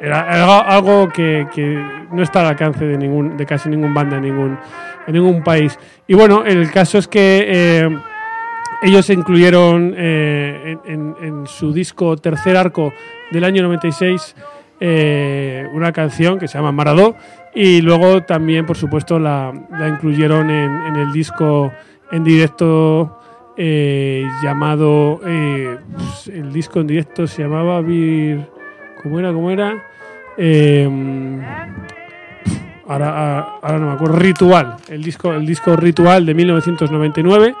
era 0.00 0.58
algo, 0.60 1.08
que, 1.08 1.46
que 1.54 1.82
no 2.12 2.22
está 2.22 2.40
al 2.40 2.46
alcance 2.48 2.84
de, 2.84 2.98
ningún, 2.98 3.36
de 3.36 3.46
casi 3.46 3.68
ningún 3.68 3.94
banda 3.94 4.16
en 4.16 4.22
ningún, 4.22 4.58
en 5.06 5.14
ningún 5.14 5.42
país. 5.42 5.78
Y 6.06 6.14
bueno, 6.14 6.44
el 6.44 6.70
caso 6.70 6.98
es 6.98 7.08
que 7.08 7.44
eh, 7.48 7.98
ellos 8.82 9.08
incluyeron 9.10 9.94
eh, 9.96 10.76
en, 10.84 10.92
en- 11.20 11.24
en 11.24 11.46
su 11.46 11.72
disco 11.72 12.16
Tercer 12.16 12.56
Arco 12.56 12.92
del 13.30 13.44
año 13.44 13.62
96 13.62 14.34
eh, 14.82 15.66
una 15.74 15.92
canción 15.92 16.38
que 16.38 16.48
se 16.48 16.56
llama 16.56 16.72
Maradó 16.72 17.14
y 17.54 17.82
luego 17.82 18.22
también, 18.22 18.64
por 18.64 18.76
supuesto, 18.78 19.18
la, 19.18 19.52
la 19.78 19.88
incluyeron 19.88 20.48
en, 20.50 20.70
en 20.86 20.96
el 20.96 21.12
disco 21.12 21.70
en 22.10 22.24
directo 22.24 23.19
eh, 23.62 24.26
llamado. 24.42 25.20
eh, 25.26 25.76
pues, 25.94 26.28
el 26.28 26.50
disco 26.50 26.80
en 26.80 26.86
directo 26.86 27.26
se 27.26 27.42
llamaba 27.42 27.82
Vir. 27.82 28.40
¿Cómo 29.02 29.18
era? 29.18 29.32
¿Cómo 29.34 29.50
era? 29.50 29.84
Eh, 30.38 30.88
ahora, 32.88 33.12
ah, 33.14 33.58
ahora 33.60 33.78
no 33.78 33.86
me 33.88 33.92
acuerdo. 33.92 34.16
Ritual. 34.16 34.76
El 34.88 35.02
disco, 35.02 35.34
el 35.34 35.44
disco 35.44 35.76
Ritual 35.76 36.24
de 36.24 36.32
1999. 36.32 37.54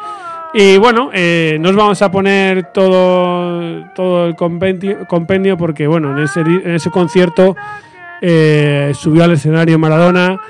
Y 0.54 0.78
bueno, 0.78 1.10
eh, 1.12 1.58
nos 1.60 1.76
vamos 1.76 2.00
a 2.00 2.10
poner 2.10 2.72
todo, 2.72 3.84
todo 3.94 4.26
el 4.26 4.34
compendio, 4.36 5.06
compendio 5.06 5.58
porque, 5.58 5.86
bueno, 5.86 6.16
en 6.16 6.24
ese, 6.24 6.40
en 6.40 6.74
ese 6.74 6.90
concierto 6.90 7.54
subió 8.94 9.24
al 9.24 9.32
escenario 9.32 9.78
Maradona 9.78 10.40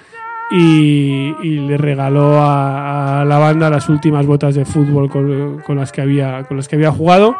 y, 0.51 1.35
y 1.43 1.61
le 1.61 1.77
regaló 1.77 2.41
a, 2.41 3.21
a 3.21 3.25
la 3.25 3.39
banda 3.39 3.71
las 3.71 3.89
últimas 3.89 4.27
botas 4.27 4.55
de 4.55 4.65
fútbol 4.65 5.09
con, 5.09 5.61
con 5.61 5.77
las 5.77 5.93
que 5.93 6.01
había 6.01 6.45
con 6.45 6.57
las 6.57 6.69
que 6.69 6.77
había 6.77 6.91
jugado 6.91 7.37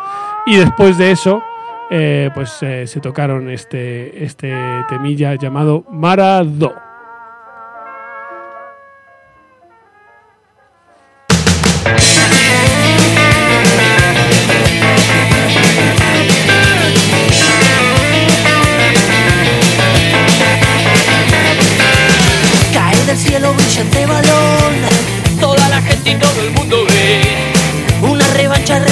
y 0.47 0.57
después 0.57 0.97
de 0.97 1.11
eso 1.11 1.43
eh, 1.91 2.31
pues 2.33 2.57
eh, 2.63 2.87
se 2.87 3.01
tocaron 3.01 3.51
este 3.51 4.25
este 4.25 4.55
temilla 4.89 5.35
llamado 5.35 5.85
Maradó. 5.91 6.75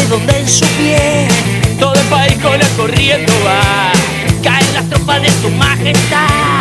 Redonda 0.09 0.39
en 0.39 0.49
su 0.49 0.65
pie. 0.79 1.29
Todo 1.79 1.95
el 1.95 2.07
país 2.07 2.35
con 2.43 2.55
el 2.55 2.69
corriendo 2.77 3.33
va. 3.45 3.93
Caen 4.43 4.75
las 4.75 4.89
tropas 4.89 5.23
de 5.23 5.31
su 5.31 5.51
majestad. 5.51 6.61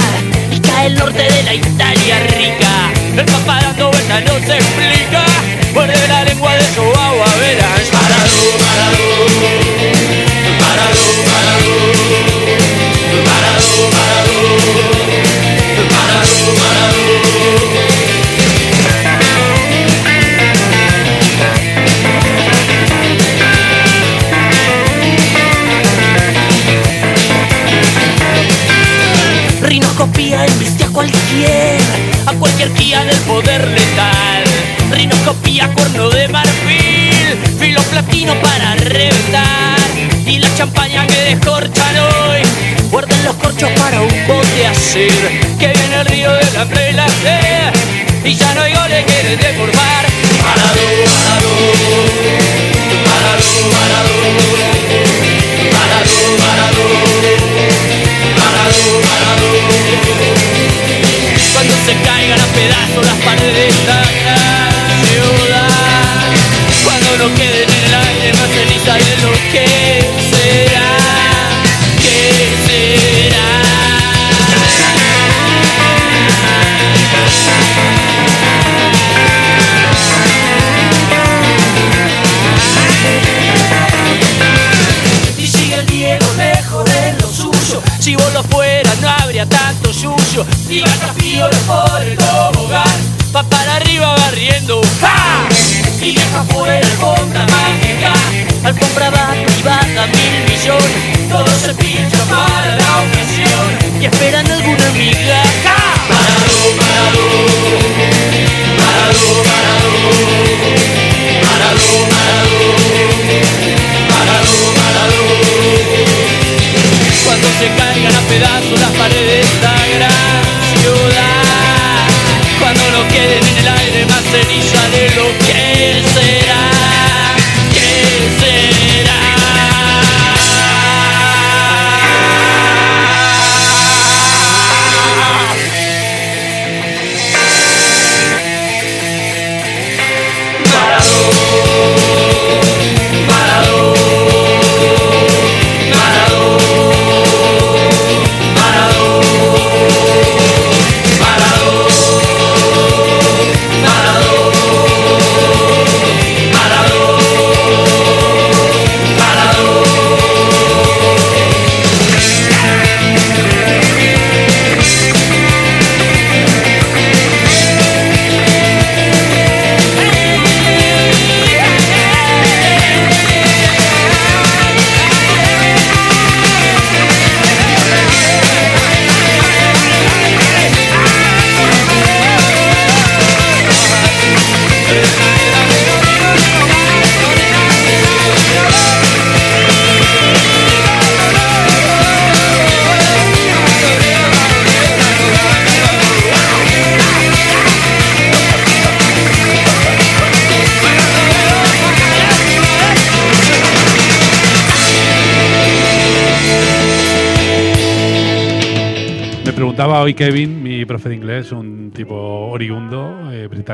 Y 0.51 0.59
cae 0.59 0.87
el 0.87 0.95
norte 0.95 1.23
de 1.23 1.43
la 1.43 1.53
Italia 1.53 2.19
rica. 2.37 2.91
El 3.15 3.25
papá 3.25 3.61
dando 3.61 3.89
vueltas 3.91 4.23
no 4.25 4.33
se 4.45 4.55
explica. 4.55 5.25
Muerde 5.73 6.07
la 6.07 6.23
lengua 6.25 6.53
de 6.55 6.63
su 6.73 6.81
agua, 6.81 7.27
verás. 7.39 7.87
Cualquier. 30.97 31.79
A 32.25 32.33
cualquier 32.33 32.73
guía 32.73 33.03
del 33.03 33.19
poder 33.31 33.67
letal. 33.67 34.43
Rinoscopía, 34.89 35.71
cuerno 35.73 36.09
de 36.09 36.27
marfil. 36.27 37.37
Filo 37.59 37.81
platino 37.83 38.33
para 38.41 38.73
reventar. 38.77 39.77
Y 40.25 40.39
la 40.39 40.49
champaña 40.55 41.05
que 41.05 41.35
descorchan 41.35 41.95
hoy. 41.99 42.41
Guarden 42.89 43.23
los 43.25 43.35
corchos 43.35 43.69
para 43.77 44.01
un 44.01 44.27
bote 44.27 44.65
hacer. 44.65 45.21
Que 45.59 45.67
viene 45.67 45.95
el 46.01 46.05
río 46.07 46.33
de 46.33 46.51
la 46.51 46.65
prelaje. 46.65 47.39
Y 48.23 48.33
ya 48.33 48.55
no 48.55 48.61
hay 48.61 48.73
goles 48.73 49.05
que 49.05 49.37
deformar. 49.37 50.05
Maradó, 50.41 50.81
Maradó. 51.05 52.47
pandereta 63.27 64.06
Alfombra 98.97 99.09
va 99.11 99.45
privada 99.45 100.07
mil 100.07 100.43
millones. 100.49 101.29
Todo 101.29 101.47
se 101.47 101.73
pincha 101.75 102.17
para 102.29 102.75
la 102.75 103.16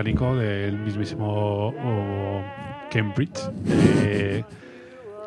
del 0.02 0.80
mismísimo 0.80 1.72
Cambridge, 2.90 3.40
eh, 3.68 4.44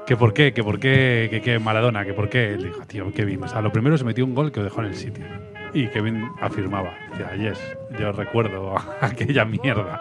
que 0.07 0.16
por 0.16 0.35
qué, 0.35 0.52
que 0.52 0.64
por 0.64 0.81
qué, 0.81 1.29
que, 1.31 1.40
que 1.40 1.59
Maradona, 1.61 2.05
que 2.05 2.14
por 2.14 2.29
qué. 2.29 2.57
Le 2.59 2.68
dijo, 2.68 2.81
tío, 2.87 3.12
Kevin, 3.12 3.44
o 3.44 3.48
sea, 3.48 3.61
lo 3.61 3.70
primero 3.70 3.96
se 3.96 4.05
metió 4.05 4.24
un 4.24 4.35
gol 4.35 4.50
que 4.50 4.59
lo 4.59 4.64
dejó 4.64 4.81
en 4.81 4.88
el 4.88 4.96
sitio. 4.96 5.24
Y 5.72 5.87
Kevin 5.88 6.29
afirmaba, 6.40 6.94
decía, 7.12 7.37
yes, 7.37 7.61
yo 7.98 8.11
recuerdo 8.11 8.74
aquella 9.00 9.44
mierda. 9.44 10.00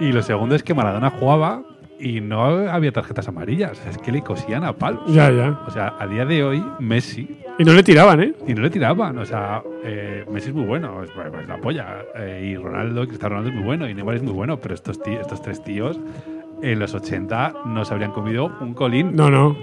Y 0.00 0.10
lo 0.10 0.22
segundo 0.22 0.56
es 0.56 0.64
que 0.64 0.74
Maradona 0.74 1.10
jugaba 1.10 1.62
y 1.98 2.20
no 2.20 2.44
había 2.44 2.92
tarjetas 2.92 3.26
amarillas, 3.28 3.80
es 3.88 3.96
que 3.98 4.12
le 4.12 4.22
cosían 4.22 4.64
a 4.64 4.72
palos. 4.74 5.02
Ya, 5.06 5.30
ya. 5.30 5.58
O 5.66 5.70
sea, 5.70 5.94
a 5.98 6.06
día 6.06 6.24
de 6.26 6.44
hoy, 6.44 6.62
Messi 6.78 7.26
Y 7.58 7.64
no 7.64 7.72
le 7.72 7.82
tiraban, 7.82 8.20
¿eh? 8.22 8.34
y 8.46 8.52
no 8.54 8.60
le 8.62 8.70
tiraban. 8.70 9.16
O 9.18 9.24
sea, 9.24 9.62
eh, 9.84 10.24
Messi 10.30 10.50
es 10.50 10.54
muy 10.54 10.66
bueno, 10.66 11.02
es, 11.02 11.10
pues 11.10 11.48
la 11.48 11.56
polla. 11.58 11.98
Eh, 12.14 12.50
y 12.52 12.56
Ronaldo, 12.56 13.06
Cristiano 13.06 13.36
Ronaldo 13.36 13.50
es 13.50 13.54
muy 13.56 13.64
bueno, 13.64 13.88
y 13.88 13.94
Neymar 13.94 14.16
es 14.16 14.22
muy 14.22 14.32
bueno, 14.34 14.58
pero 14.60 14.74
estos, 14.74 15.02
tí- 15.02 15.14
estos 15.14 15.40
tres 15.40 15.62
tíos 15.64 15.98
en 16.62 16.78
los 16.78 16.94
80 16.94 17.54
no 17.66 17.84
se 17.84 17.92
habrían 17.94 18.12
comido 18.12 18.50
un 18.60 18.74
colín. 18.74 19.14
No, 19.14 19.30
no. 19.30 19.56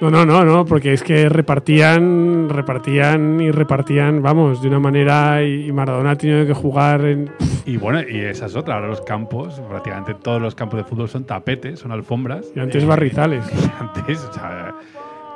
No, 0.00 0.10
no, 0.10 0.24
no, 0.24 0.44
no, 0.44 0.64
porque 0.64 0.92
es 0.92 1.02
que 1.02 1.28
repartían, 1.28 2.48
repartían 2.48 3.40
y 3.40 3.50
repartían, 3.50 4.22
vamos, 4.22 4.62
de 4.62 4.68
una 4.68 4.78
manera 4.78 5.42
y 5.42 5.72
Maradona 5.72 6.12
ha 6.12 6.16
tenido 6.16 6.46
que 6.46 6.54
jugar 6.54 7.04
en... 7.04 7.28
Y 7.66 7.78
bueno, 7.78 8.00
y 8.08 8.20
esa 8.20 8.46
es 8.46 8.54
otra. 8.54 8.76
Ahora 8.76 8.86
los 8.86 9.00
campos, 9.00 9.60
prácticamente 9.68 10.14
todos 10.14 10.40
los 10.40 10.54
campos 10.54 10.78
de 10.78 10.84
fútbol 10.84 11.08
son 11.08 11.24
tapetes, 11.24 11.80
son 11.80 11.90
alfombras. 11.90 12.46
Y 12.54 12.60
antes 12.60 12.84
Eh, 12.84 12.86
barrizales. 12.86 13.44
y 13.52 13.82
antes, 13.82 14.20
o 14.20 14.32
sea, 14.32 14.72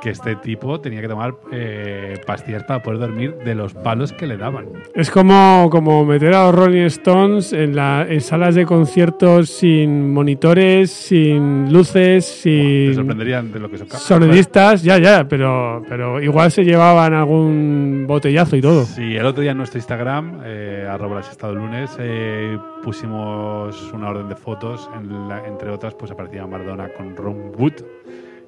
que 0.03 0.09
este 0.09 0.35
tipo 0.35 0.81
tenía 0.81 0.99
que 0.99 1.07
tomar 1.07 1.33
eh, 1.53 2.19
pastillas 2.27 2.63
para 2.65 2.83
poder 2.83 2.99
dormir 2.99 3.35
de 3.45 3.55
los 3.55 3.73
palos 3.73 4.11
que 4.11 4.27
le 4.27 4.35
daban. 4.35 4.65
Es 4.93 5.09
como, 5.09 5.69
como 5.71 6.03
meter 6.03 6.33
a 6.33 6.47
los 6.47 6.55
Rolling 6.55 6.81
Stones 6.87 7.53
en, 7.53 7.73
la, 7.75 8.05
en 8.09 8.19
salas 8.19 8.55
de 8.55 8.65
conciertos 8.65 9.49
sin 9.49 10.11
monitores, 10.13 10.91
sin 10.91 11.71
luces, 11.71 12.25
Te 12.25 12.31
sin 12.85 12.93
sorprenderían 12.95 13.51
de 13.53 13.59
lo 13.59 13.69
que 13.69 13.77
son 13.77 13.87
sonidistas, 13.89 14.83
ya, 14.83 14.97
ya, 14.97 15.25
pero, 15.27 15.81
pero 15.87 16.21
igual 16.21 16.51
se 16.51 16.65
llevaban 16.65 17.13
algún 17.13 18.03
botellazo 18.05 18.57
y 18.57 18.61
todo. 18.61 18.83
Sí, 18.83 19.15
el 19.15 19.25
otro 19.25 19.41
día 19.41 19.51
en 19.51 19.57
nuestro 19.57 19.77
Instagram, 19.79 20.41
eh, 20.43 20.85
arroba 20.89 21.15
las 21.15 21.31
estado 21.31 21.55
lunes, 21.55 21.95
eh, 21.99 22.57
pusimos 22.83 23.91
una 23.93 24.09
orden 24.09 24.27
de 24.27 24.35
fotos, 24.35 24.89
en 24.99 25.29
la- 25.29 25.47
entre 25.47 25.69
otras, 25.69 25.93
pues 25.95 26.11
aparecía 26.11 26.45
Maradona 26.45 26.89
con 26.89 27.15
Ron 27.15 27.51
Wood 27.57 27.73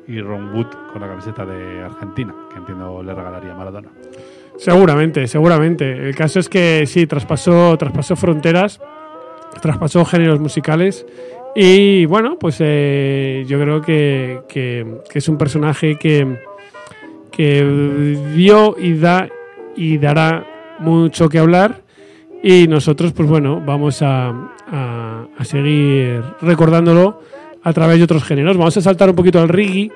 y 0.07 0.21
Ron 0.21 0.53
Wood 0.53 0.67
con 0.93 1.01
la 1.01 1.07
camiseta 1.07 1.45
de 1.45 1.81
Argentina, 1.83 2.33
que 2.51 2.59
entiendo 2.59 3.01
le 3.03 3.13
regalaría 3.13 3.53
Maradona. 3.55 3.89
Seguramente, 4.57 5.27
seguramente. 5.27 6.07
El 6.07 6.15
caso 6.15 6.39
es 6.39 6.47
que 6.49 6.85
sí, 6.85 7.07
traspasó, 7.07 7.77
traspasó 7.77 8.15
fronteras, 8.15 8.79
traspasó 9.61 10.05
géneros 10.05 10.39
musicales 10.39 11.05
y 11.55 12.05
bueno, 12.05 12.37
pues 12.39 12.57
eh, 12.59 13.43
yo 13.47 13.59
creo 13.59 13.81
que, 13.81 14.41
que- 14.47 15.01
que 15.09 15.19
es 15.19 15.27
un 15.29 15.37
personaje 15.37 15.97
que, 15.97 16.37
que 17.31 18.17
dio 18.33 18.75
y 18.77 18.93
da 18.97 19.27
y 19.75 19.97
dará 19.97 20.45
mucho 20.79 21.27
que 21.29 21.39
hablar 21.39 21.81
y 22.43 22.67
nosotros 22.67 23.11
pues 23.13 23.27
bueno, 23.27 23.61
vamos 23.65 24.01
a, 24.01 24.29
a- 24.67 25.25
a 25.37 25.43
seguir 25.45 26.21
recordándolo 26.41 27.21
a 27.65 27.73
través 27.73 27.97
de 27.97 28.03
otros 28.05 28.23
géneros. 28.23 28.55
Vamos 28.55 28.77
a 28.77 28.81
saltar 28.81 29.09
un 29.09 29.15
poquito 29.15 29.41
al 29.41 29.49
reggae 29.49 29.91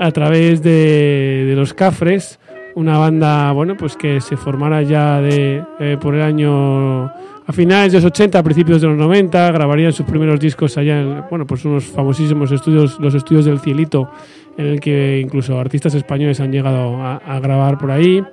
a 0.00 0.10
través 0.10 0.62
de, 0.62 1.44
de 1.46 1.54
los 1.54 1.74
Cafres, 1.74 2.40
una 2.74 2.96
banda 2.96 3.52
bueno 3.52 3.76
pues 3.76 3.94
que 3.94 4.20
se 4.22 4.36
formara 4.36 4.82
ya 4.82 5.20
de 5.20 5.62
eh, 5.78 5.98
por 6.00 6.14
el 6.14 6.22
año 6.22 7.04
a 7.04 7.52
finales 7.52 7.92
de 7.92 7.98
los 7.98 8.06
80, 8.06 8.38
a 8.38 8.42
principios 8.42 8.80
de 8.80 8.88
los 8.88 8.96
90, 8.96 9.52
grabarían 9.52 9.92
sus 9.92 10.06
primeros 10.06 10.40
discos 10.40 10.78
allá 10.78 11.00
en 11.00 11.24
bueno 11.28 11.46
pues 11.46 11.64
unos 11.66 11.84
famosísimos 11.84 12.50
estudios, 12.52 12.98
los 12.98 13.14
estudios 13.14 13.44
del 13.44 13.60
Cielito, 13.60 14.10
en 14.56 14.66
el 14.66 14.80
que 14.80 15.20
incluso 15.22 15.58
artistas 15.58 15.94
españoles 15.94 16.40
han 16.40 16.50
llegado 16.50 16.96
a, 16.96 17.16
a 17.16 17.38
grabar 17.40 17.76
por 17.76 17.90
ahí. 17.90 18.24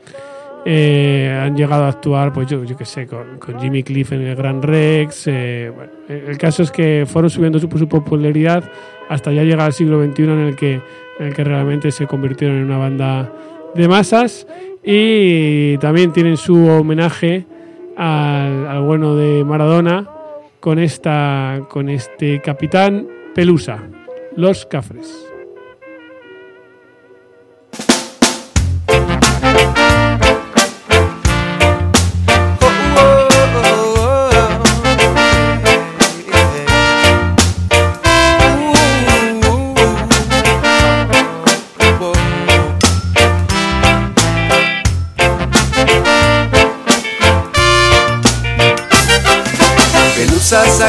Eh, 0.69 1.34
han 1.41 1.56
llegado 1.56 1.86
a 1.86 1.88
actuar, 1.88 2.34
pues 2.34 2.47
yo, 2.49 2.62
yo 2.65 2.75
qué 2.75 2.84
sé, 2.84 3.08
con, 3.08 3.39
Jimmy 3.58 3.84
Cliff 3.84 4.12
en 4.12 4.23
el 4.23 4.36
Gran 4.36 4.62
Rex. 4.62 5.27
eh, 5.27 5.71
el 6.10 6.38
caso 6.38 6.62
es 6.62 6.71
que 6.71 7.06
fueron 7.08 7.30
subiendo 7.30 7.58
su, 7.58 7.69
su 7.69 7.88
popularidad 7.88 8.69
hasta 9.08 9.32
ya 9.32 9.43
llegar 9.43 9.62
al 9.62 9.71
siglo 9.71 10.03
XXI 10.03 10.23
en 10.23 10.39
el 10.39 10.56
que, 10.58 10.82
en 11.19 11.27
el 11.27 11.34
que 11.34 11.43
realmente 11.45 11.89
se 11.91 12.06
convirtieron 12.06 12.58
en 12.58 12.65
una 12.65 12.80
banda 12.80 13.32
de 13.75 13.88
masas 13.88 14.45
y 14.84 15.77
también 15.77 16.12
tienen 16.12 16.36
su 16.36 16.67
homenaje 16.67 17.45
al, 17.95 18.67
al 18.67 18.82
bueno 18.82 19.15
de 19.15 19.45
Maradona 19.45 20.10
con 20.60 20.80
esta 20.80 21.62
con 21.69 21.88
este 21.88 22.41
capitán 22.41 23.08
Pelusa, 23.34 23.84
los 24.36 24.65
Cafres. 24.65 25.27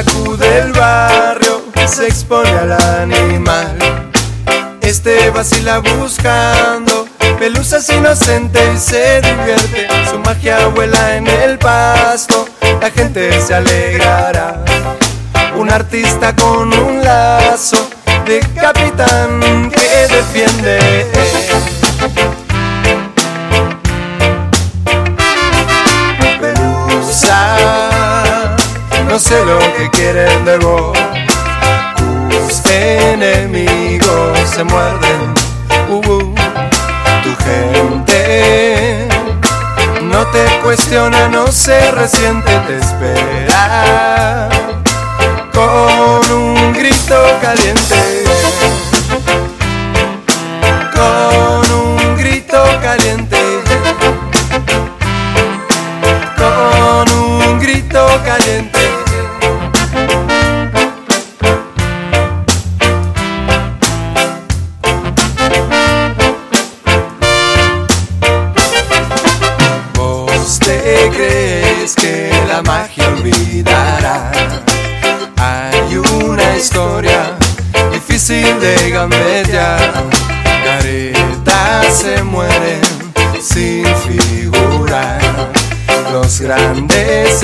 Sacude 0.04 0.58
el 0.60 0.72
barrio, 0.72 1.62
se 1.86 2.06
expone 2.06 2.50
al 2.50 2.72
animal. 2.72 3.76
Este 4.80 5.30
vacila 5.30 5.80
buscando 5.80 7.06
pelusas 7.38 7.88
inocente 7.90 8.60
y 8.74 8.78
se 8.78 9.20
divierte. 9.20 9.88
Su 10.08 10.18
magia 10.20 10.68
vuela 10.68 11.16
en 11.16 11.26
el 11.26 11.58
pasto, 11.58 12.48
la 12.80 12.90
gente 12.90 13.40
se 13.40 13.54
alegrará. 13.54 14.64
Un 15.56 15.70
artista 15.70 16.34
con 16.36 16.72
un 16.72 17.02
lazo 17.02 17.88
de 18.24 18.38
capitán 18.54 19.70
que 19.70 20.14
defiende. 20.14 21.06
No 29.18 29.24
sé 29.24 29.44
lo 29.44 29.58
que 29.76 29.90
quieren 29.90 30.44
de 30.44 30.58
vos. 30.58 30.96
Tus 32.28 32.64
enemigos 32.70 34.38
se 34.48 34.62
muerden. 34.62 35.34
Uh, 35.88 35.96
uh. 36.08 36.34
Tu 37.24 37.34
gente 37.44 39.08
no 40.02 40.24
te 40.28 40.44
cuestiona, 40.62 41.26
no 41.26 41.50
se 41.50 41.90
resiente, 41.90 42.52
te 42.68 42.78
espera 42.78 44.48
con 45.52 46.30
un 46.30 46.72
grito 46.74 47.16
caliente. 47.42 48.27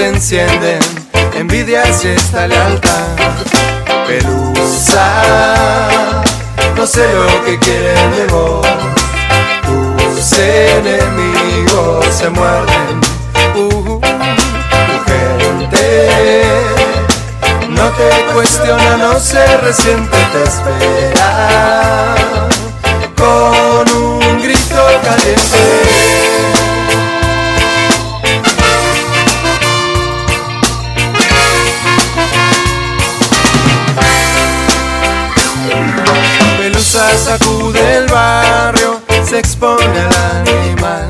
Se 0.05 0.09
encienden, 0.11 0.81
envidia 1.35 1.83
si 1.93 2.09
está 2.09 2.47
lealtad. 2.47 3.17
Pelusa, 4.07 5.07
no 6.77 6.87
sé 6.87 7.07
lo 7.15 7.45
que 7.45 7.59
quieren 7.59 8.11
de 8.13 8.27
vos. 8.27 8.67
Tus 9.65 10.33
enemigos 10.39 12.07
se 12.07 12.29
muerden. 12.29 13.01
Uh, 13.55 14.01
tu 14.89 14.97
gente 15.11 16.43
no 17.71 17.89
te 17.91 18.11
cuestiona, 18.35 18.97
no 18.99 19.19
se 19.19 19.57
resiente, 19.59 20.17
te 20.33 20.43
espera 20.43 21.47
con 23.17 23.91
un 23.97 24.43
grito 24.43 24.85
caliente. 25.03 25.84
sacude 37.25 37.97
el 37.97 38.07
barrio, 38.07 39.01
se 39.27 39.39
expone 39.39 39.99
al 39.99 40.47
animal. 40.47 41.09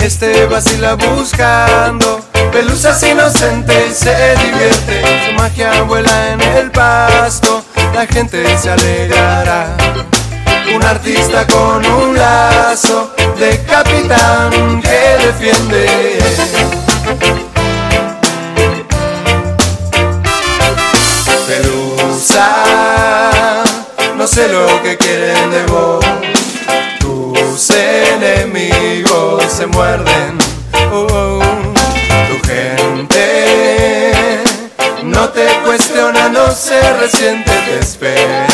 Este 0.00 0.46
vacila 0.46 0.94
buscando 0.94 2.20
pelusas 2.52 3.02
inocente 3.02 3.88
y 3.90 3.92
se 3.92 4.36
divierte. 4.36 5.02
Su 5.26 5.32
magia 5.34 5.82
vuela 5.82 6.32
en 6.32 6.40
el 6.40 6.70
pasto, 6.70 7.64
la 7.92 8.06
gente 8.06 8.56
se 8.56 8.70
alegrará. 8.70 9.76
Un 10.76 10.84
artista 10.84 11.44
con 11.48 11.84
un 11.84 12.16
lazo 12.16 13.12
de 13.36 13.60
capitán 13.64 14.80
que 14.80 15.26
defiende. 15.26 16.18
Pelusa 21.48 23.19
sé 24.30 24.48
lo 24.48 24.82
que 24.82 24.96
quieren 24.96 25.50
de 25.50 25.66
vos. 25.66 26.04
Tus 27.00 27.70
enemigos 27.70 29.42
se 29.52 29.66
muerden. 29.66 30.38
Oh, 30.92 31.06
oh. 31.10 31.40
Tu 32.28 32.48
gente 32.48 34.42
no 35.02 35.28
te 35.30 35.46
cuestiona, 35.64 36.28
no 36.28 36.52
se 36.52 36.80
resiente, 37.00 37.50
te 37.50 37.78
espera 37.80 38.49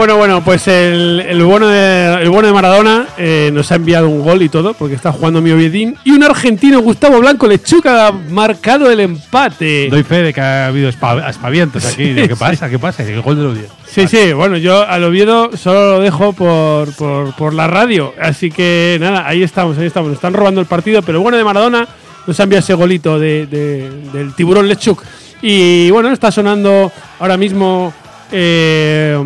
Bueno, 0.00 0.16
bueno. 0.16 0.42
Pues 0.42 0.66
el, 0.66 1.20
el 1.28 1.44
bueno, 1.44 1.68
de, 1.68 2.22
el 2.22 2.30
bueno 2.30 2.48
de 2.48 2.54
Maradona 2.54 3.06
eh, 3.18 3.50
nos 3.52 3.70
ha 3.70 3.74
enviado 3.74 4.08
un 4.08 4.22
gol 4.22 4.40
y 4.40 4.48
todo, 4.48 4.72
porque 4.72 4.94
está 4.94 5.12
jugando 5.12 5.42
mi 5.42 5.50
Oviedín. 5.50 5.94
Y 6.04 6.12
un 6.12 6.22
argentino, 6.24 6.80
Gustavo 6.80 7.20
Blanco 7.20 7.46
Lechuca, 7.46 8.06
ha 8.08 8.12
marcado 8.12 8.90
el 8.90 9.00
empate. 9.00 9.88
Doy 9.90 10.02
fe 10.02 10.22
de 10.22 10.32
que 10.32 10.40
ha 10.40 10.68
habido 10.68 10.88
espa- 10.88 11.22
aspavientos 11.22 11.84
aquí. 11.84 12.14
Digo, 12.14 12.28
¿Qué 12.28 12.36
pasa? 12.36 12.70
¿Qué 12.70 12.78
pasa? 12.78 13.02
El 13.02 13.20
gol 13.20 13.36
del 13.36 13.46
Oviedo. 13.48 13.68
Sí, 13.86 14.06
sí, 14.08 14.32
bueno, 14.32 14.56
yo 14.56 14.88
al 14.88 15.04
Oviedo 15.04 15.54
solo 15.54 15.92
lo 15.96 16.00
dejo 16.00 16.32
por, 16.32 16.94
por, 16.94 17.34
por 17.36 17.52
la 17.52 17.66
radio. 17.66 18.14
Así 18.18 18.50
que 18.50 18.96
nada, 18.98 19.28
ahí 19.28 19.42
estamos, 19.42 19.76
ahí 19.76 19.84
estamos. 19.86 20.08
Nos 20.08 20.16
están 20.16 20.32
robando 20.32 20.62
el 20.62 20.66
partido, 20.66 21.02
pero 21.02 21.18
el 21.18 21.22
bueno 21.22 21.36
de 21.36 21.44
Maradona 21.44 21.86
nos 22.26 22.40
ha 22.40 22.44
enviado 22.44 22.60
ese 22.60 22.72
golito 22.72 23.18
de, 23.18 23.46
de- 23.46 23.90
del 24.14 24.34
tiburón 24.34 24.66
Lechuk. 24.66 25.02
Y 25.42 25.90
bueno, 25.90 26.10
está 26.10 26.32
sonando 26.32 26.90
ahora 27.18 27.36
mismo 27.36 27.92
eh, 28.32 29.22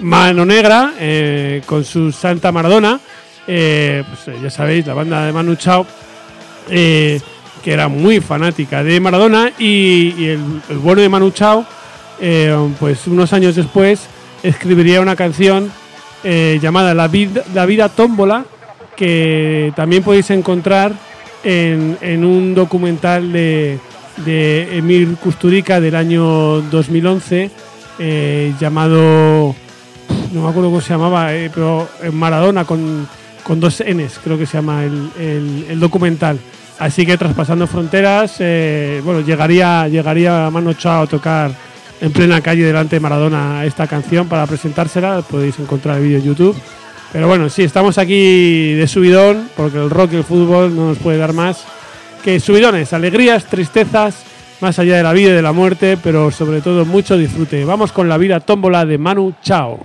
Mano 0.00 0.44
Negra 0.44 0.94
eh, 0.98 1.62
con 1.66 1.84
su 1.84 2.12
Santa 2.12 2.52
Maradona. 2.52 3.00
Eh, 3.46 4.04
pues 4.08 4.28
eh, 4.28 4.40
ya 4.42 4.50
sabéis, 4.50 4.86
la 4.86 4.94
banda 4.94 5.26
de 5.26 5.32
Manu 5.32 5.56
Chao 5.56 5.86
que 6.68 7.20
era 7.72 7.88
muy 7.88 8.20
fanática 8.20 8.82
de 8.84 9.00
Maradona 9.00 9.50
y, 9.58 10.24
el, 10.24 10.38
bueno 10.82 11.02
de 11.02 11.08
Manu 11.08 11.30
Chao, 11.30 11.66
pues 12.78 13.06
unos 13.06 13.32
años 13.32 13.56
después 13.56 14.06
escribiría 14.42 15.00
una 15.00 15.16
canción 15.16 15.70
llamada 16.22 16.94
La 16.94 17.08
vida, 17.08 17.42
La 17.52 17.66
vida 17.66 17.88
tómbola 17.88 18.44
que 18.96 19.72
también 19.74 20.04
podéis 20.04 20.30
encontrar 20.30 20.92
en, 21.42 22.24
un 22.24 22.54
documental 22.54 23.32
de, 23.32 23.78
de 24.24 24.78
Emir 24.78 25.16
Kusturica 25.16 25.80
del 25.80 25.96
año 25.96 26.60
2011 26.62 27.50
eh, 28.02 28.54
llamado 28.58 29.54
no 30.32 30.42
me 30.42 30.48
acuerdo 30.48 30.68
cómo 30.70 30.80
se 30.80 30.90
llamaba, 30.90 31.34
eh, 31.34 31.50
pero 31.52 31.88
en 32.02 32.14
Maradona 32.16 32.64
con, 32.64 33.06
con 33.42 33.60
dos 33.60 33.82
Ns, 33.86 34.20
creo 34.22 34.38
que 34.38 34.46
se 34.46 34.58
llama 34.58 34.84
el, 34.84 35.10
el- 35.18 35.66
el 35.70 35.80
documental. 35.80 36.38
Así 36.78 37.04
que 37.04 37.18
traspasando 37.18 37.66
fronteras, 37.66 38.36
eh, 38.38 39.02
bueno, 39.04 39.20
llegaría, 39.20 39.86
llegaría 39.88 40.48
Mano 40.50 40.72
Chao 40.72 41.02
a 41.02 41.06
tocar 41.06 41.50
en 42.00 42.10
plena 42.12 42.40
calle 42.40 42.64
delante 42.64 42.96
de 42.96 43.00
Maradona 43.00 43.64
esta 43.66 43.86
canción 43.86 44.28
para 44.28 44.46
presentársela. 44.46 45.20
Podéis 45.20 45.58
encontrar 45.58 45.98
el 45.98 46.04
vídeo 46.04 46.18
en 46.18 46.24
YouTube. 46.24 46.56
Pero 47.12 47.26
bueno, 47.28 47.50
sí, 47.50 47.64
estamos 47.64 47.98
aquí 47.98 48.72
de 48.74 48.86
subidón, 48.88 49.50
porque 49.56 49.76
el 49.76 49.90
rock 49.90 50.12
y 50.12 50.16
el 50.16 50.24
fútbol 50.24 50.74
no 50.74 50.88
nos 50.88 50.98
puede 50.98 51.18
dar 51.18 51.32
más 51.34 51.64
que 52.24 52.38
subidones, 52.40 52.92
alegrías, 52.94 53.44
tristezas, 53.46 54.22
más 54.60 54.78
allá 54.78 54.96
de 54.96 55.02
la 55.02 55.12
vida 55.12 55.30
y 55.30 55.34
de 55.34 55.42
la 55.42 55.52
muerte, 55.52 55.98
pero 56.02 56.30
sobre 56.30 56.60
todo 56.62 56.84
mucho 56.86 57.18
disfrute. 57.18 57.64
Vamos 57.64 57.92
con 57.92 58.08
la 58.08 58.16
vida 58.16 58.40
tómbola 58.40 58.86
de 58.86 58.96
Manu 58.96 59.34
Chao. 59.42 59.84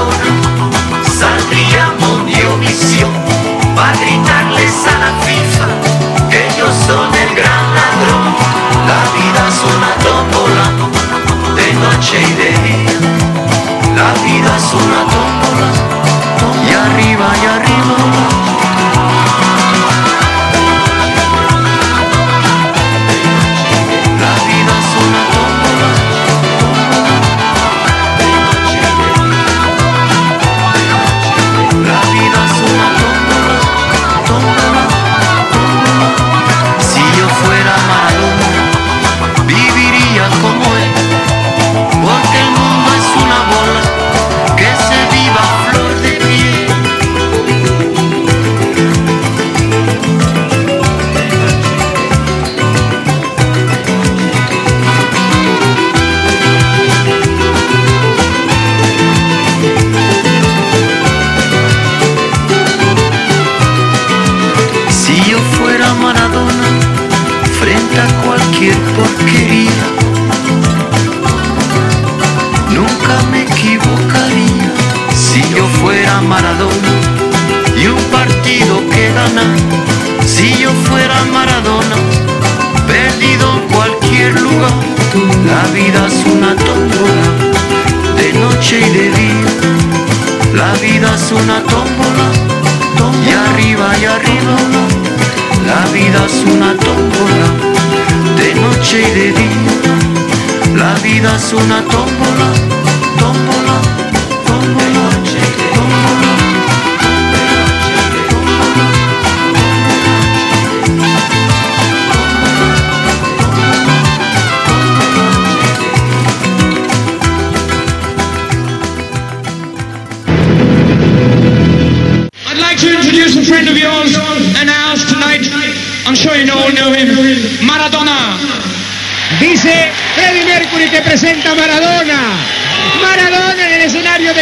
Mundiovisión 2.71 3.11
para 3.75 3.91
gritarles 3.97 4.87
a 4.87 4.97
la 4.99 5.11
FIFA 5.25 5.67
que 6.29 6.47
ellos 6.47 6.73
son 6.87 7.13
el 7.13 7.35
gran 7.35 7.65
ladrón. 7.75 8.33
La 8.87 9.01
vida 9.11 9.41
es 9.49 9.59
una 9.75 9.91
tómbola, 10.05 10.65
de 11.55 11.73
noche 11.73 12.21
y 12.21 12.33
de 12.33 12.51
día. 12.63 12.97
La 13.97 14.13
vida 14.23 14.55
es 14.55 14.73
una 14.73 15.01
tómbola, 15.11 15.67
y 16.65 16.73
arriba 16.73 17.27
y 17.41 17.45
arriba. 17.45 18.50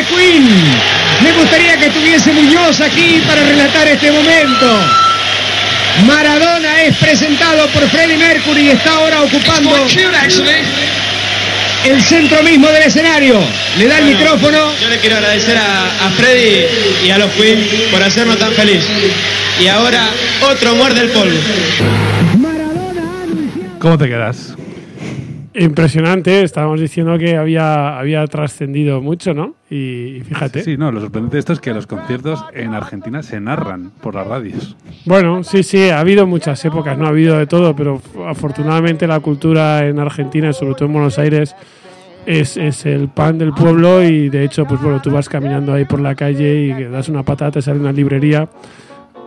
Queen. 0.09 0.47
Me 1.23 1.31
gustaría 1.33 1.77
que 1.77 1.87
estuviese 1.87 2.31
Muñoz 2.31 2.81
aquí 2.81 3.21
para 3.27 3.43
relatar 3.43 3.87
este 3.87 4.11
momento. 4.11 4.67
Maradona 6.05 6.83
es 6.83 6.95
presentado 6.97 7.67
por 7.69 7.87
Freddie 7.89 8.17
Mercury 8.17 8.67
y 8.67 8.69
está 8.69 8.91
ahora 8.93 9.21
ocupando 9.21 9.75
el 11.85 12.01
centro 12.01 12.43
mismo 12.43 12.67
del 12.67 12.83
escenario. 12.83 13.39
Le 13.77 13.87
da 13.87 13.97
el 13.97 14.03
Bueno, 14.05 14.19
micrófono. 14.19 14.73
Yo 14.81 14.89
le 14.89 14.97
quiero 14.99 15.17
agradecer 15.17 15.57
a, 15.57 15.85
a 16.05 16.09
Freddy 16.11 16.65
y 17.05 17.09
a 17.11 17.17
los 17.17 17.31
Queen 17.31 17.67
por 17.91 18.03
hacernos 18.03 18.37
tan 18.37 18.51
feliz. 18.53 18.83
Y 19.59 19.67
ahora 19.67 20.09
otro 20.41 20.75
muerde 20.75 21.01
el 21.01 21.09
polvo. 21.09 21.37
¿Cómo 23.79 23.97
te 23.97 24.07
quedas? 24.07 24.48
Impresionante, 25.55 26.43
estábamos 26.43 26.79
diciendo 26.79 27.17
que 27.17 27.35
había, 27.35 27.97
había 27.97 28.25
trascendido 28.27 29.01
mucho, 29.01 29.33
¿no? 29.33 29.55
Y, 29.69 30.17
y 30.17 30.21
fíjate. 30.21 30.61
Sí, 30.61 30.77
no, 30.77 30.91
lo 30.91 31.01
sorprendente 31.01 31.37
de 31.37 31.39
esto 31.39 31.53
es 31.53 31.59
que 31.59 31.73
los 31.73 31.87
conciertos 31.87 32.45
en 32.53 32.75
Argentina 32.75 33.23
se 33.23 33.39
narran 33.39 33.91
por 34.01 34.13
las 34.13 34.27
radios. 34.27 34.75
Bueno, 35.05 35.43
sí, 35.43 35.63
sí, 35.63 35.89
ha 35.89 35.99
habido 35.99 36.27
muchas 36.27 36.63
épocas, 36.65 36.97
no 36.97 37.05
ha 37.05 37.09
habido 37.09 37.37
de 37.37 37.47
todo, 37.47 37.75
pero 37.75 37.99
afortunadamente 38.27 39.07
la 39.07 39.19
cultura 39.21 39.87
en 39.87 39.99
Argentina, 39.99 40.53
sobre 40.53 40.75
todo 40.75 40.85
en 40.85 40.93
Buenos 40.93 41.17
Aires, 41.17 41.55
es, 42.27 42.55
es 42.55 42.85
el 42.85 43.09
pan 43.09 43.39
del 43.39 43.51
pueblo 43.51 44.03
y 44.03 44.29
de 44.29 44.43
hecho, 44.43 44.65
pues 44.65 44.79
bueno, 44.81 45.01
tú 45.01 45.09
vas 45.09 45.27
caminando 45.27 45.73
ahí 45.73 45.85
por 45.85 45.99
la 45.99 46.13
calle 46.13 46.61
y 46.61 46.83
das 46.83 47.09
una 47.09 47.23
patata, 47.23 47.53
te 47.53 47.61
sale 47.63 47.79
una 47.79 47.91
librería. 47.91 48.47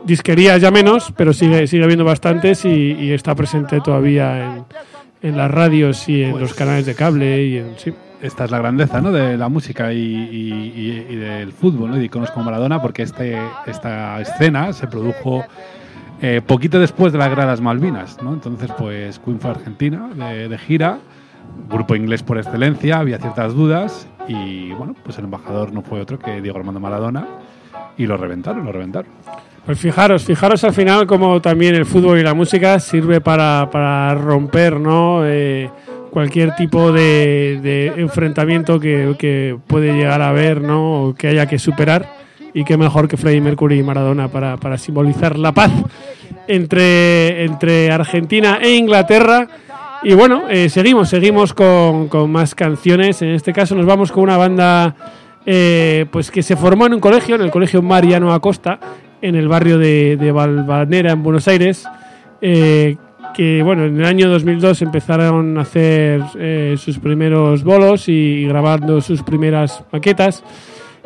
Disquerías 0.05 0.61
ya 0.61 0.71
menos, 0.71 1.13
pero 1.17 1.33
sigue, 1.33 1.67
sigue 1.67 1.83
habiendo 1.83 2.05
bastantes 2.05 2.65
y, 2.65 2.93
y 2.93 3.13
está 3.13 3.35
presente 3.35 3.81
todavía 3.81 4.57
en, 4.57 4.65
en 5.23 5.37
las 5.37 5.51
radios 5.51 6.09
y 6.09 6.23
en 6.25 6.39
los 6.41 6.55
canales 6.55 6.87
de 6.87 6.95
cable 6.95 7.45
y 7.47 7.57
en, 7.59 7.75
sí. 7.79 7.93
Esta 8.21 8.45
es 8.45 8.53
la 8.53 8.59
grandeza 8.59 9.01
¿no? 9.01 9.11
de 9.11 9.37
la 9.37 9.49
música 9.49 9.93
y, 9.93 9.99
y- 9.99 11.17
del 11.17 11.51
fútbol, 11.53 11.91
¿no? 11.91 11.97
y 11.97 11.99
de 12.01 12.05
iconos 12.05 12.31
como 12.31 12.45
Maradona, 12.45 12.81
porque 12.81 13.03
este, 13.03 13.37
esta 13.67 14.21
escena 14.21 14.73
se 14.73 14.87
produjo 14.87 15.45
eh, 16.21 16.41
poquito 16.47 16.79
después 16.79 17.13
de 17.13 17.19
las 17.19 17.61
Malvinas. 17.61 18.23
¿no? 18.23 18.33
Entonces, 18.33 18.71
pues 18.79 19.19
Queen 19.19 19.41
fue 19.41 19.51
Argentina 19.51 20.09
de 20.15 20.57
gira, 20.59 20.99
grupo 21.69 21.97
inglés 21.97 22.23
por 22.23 22.39
excelencia, 22.39 23.01
había 23.01 23.19
ciertas 23.19 23.55
dudas 23.55 24.07
y 24.29 24.71
bueno, 24.73 24.95
pues 25.03 25.19
el 25.19 25.25
embajador 25.25 25.73
no 25.73 25.83
fue 25.83 26.01
otro 26.01 26.17
que 26.21 26.41
Diego 26.41 26.59
Armando 26.59 26.79
Maradona 26.79 27.27
y 27.99 28.07
lo 28.07 28.17
reventaron, 28.17 28.65
lo 28.65 28.71
reventaron. 28.71 29.11
Pues 29.65 29.79
fijaros, 29.79 30.25
fijaros 30.25 30.65
al 30.65 30.73
final 30.73 31.07
como 31.07 31.41
también 31.41 31.77
el 31.77 31.87
fútbol 31.87 32.19
y 32.19 32.23
la 32.23 32.35
música 32.35 32.81
sirve 32.81 33.21
para, 33.21 33.69
para 33.71 34.13
romper 34.17 34.81
¿no? 34.81 35.25
Eh, 35.25 35.71
cualquier 36.11 36.57
tipo 36.57 36.91
de, 36.91 37.93
enfrentamiento 37.97 38.81
que, 38.81 39.15
que 39.19 39.57
puede 39.69 39.95
llegar 39.95 40.21
a 40.21 40.31
haber 40.31 40.61
¿no? 40.61 41.05
o 41.05 41.15
que 41.15 41.29
haya 41.29 41.47
que 41.47 41.59
superar. 41.59 42.23
Y 42.55 42.65
qué 42.65 42.77
mejor 42.77 43.09
que 43.09 43.17
Freddie 43.17 43.41
Mercury 43.41 43.79
y 43.79 43.83
Maradona 43.83 44.29
para, 44.29 44.59
para 44.59 44.77
simbolizar 44.77 45.39
la 45.39 45.53
paz 45.53 45.73
entre, 46.49 47.45
entre 47.45 47.91
Argentina 47.91 48.59
e 48.61 48.75
Inglaterra. 48.75 49.49
Y 50.03 50.15
bueno, 50.15 50.49
eh, 50.51 50.69
seguimos, 50.69 51.09
seguimos 51.09 51.55
con, 51.55 52.09
con 52.09 52.31
más 52.31 52.55
canciones. 52.55 53.23
En 53.23 53.29
este 53.31 53.53
caso 53.53 53.75
nos 53.75 53.87
vamos 53.87 54.13
con 54.13 54.25
una 54.25 54.37
banda 54.37 54.95
eh, 55.47 56.07
pues 56.11 56.31
que 56.31 56.43
se 56.43 56.57
formó 56.57 56.87
en 56.87 56.95
un 56.95 57.01
colegio, 57.01 57.37
en 57.37 57.43
el 57.43 57.51
colegio 57.51 57.83
Mariano 57.83 58.33
Acosta, 58.33 58.79
en 59.23 59.37
el 59.37 59.49
barrio 59.49 59.79
de, 59.79 60.17
de 60.17 60.33
Valvanera, 60.33 61.13
en 61.13 61.23
Buenos 61.23 61.49
Aires. 61.49 61.87
eh, 62.41 62.97
que 63.33 63.63
bueno, 63.63 63.87
en 63.87 63.99
el 63.99 64.05
año 64.05 64.29
2002 64.29 64.83
empezaron 64.83 65.59
a 65.59 65.63
hacer 65.63 66.23
eh, 66.39 66.75
sus 66.79 66.99
primeros 66.99 67.65
bolos 67.65 68.09
y, 68.09 68.45
grabando 68.47 69.01
sus 69.01 69.23
primeras 69.23 69.83
maquetas. 69.91 70.45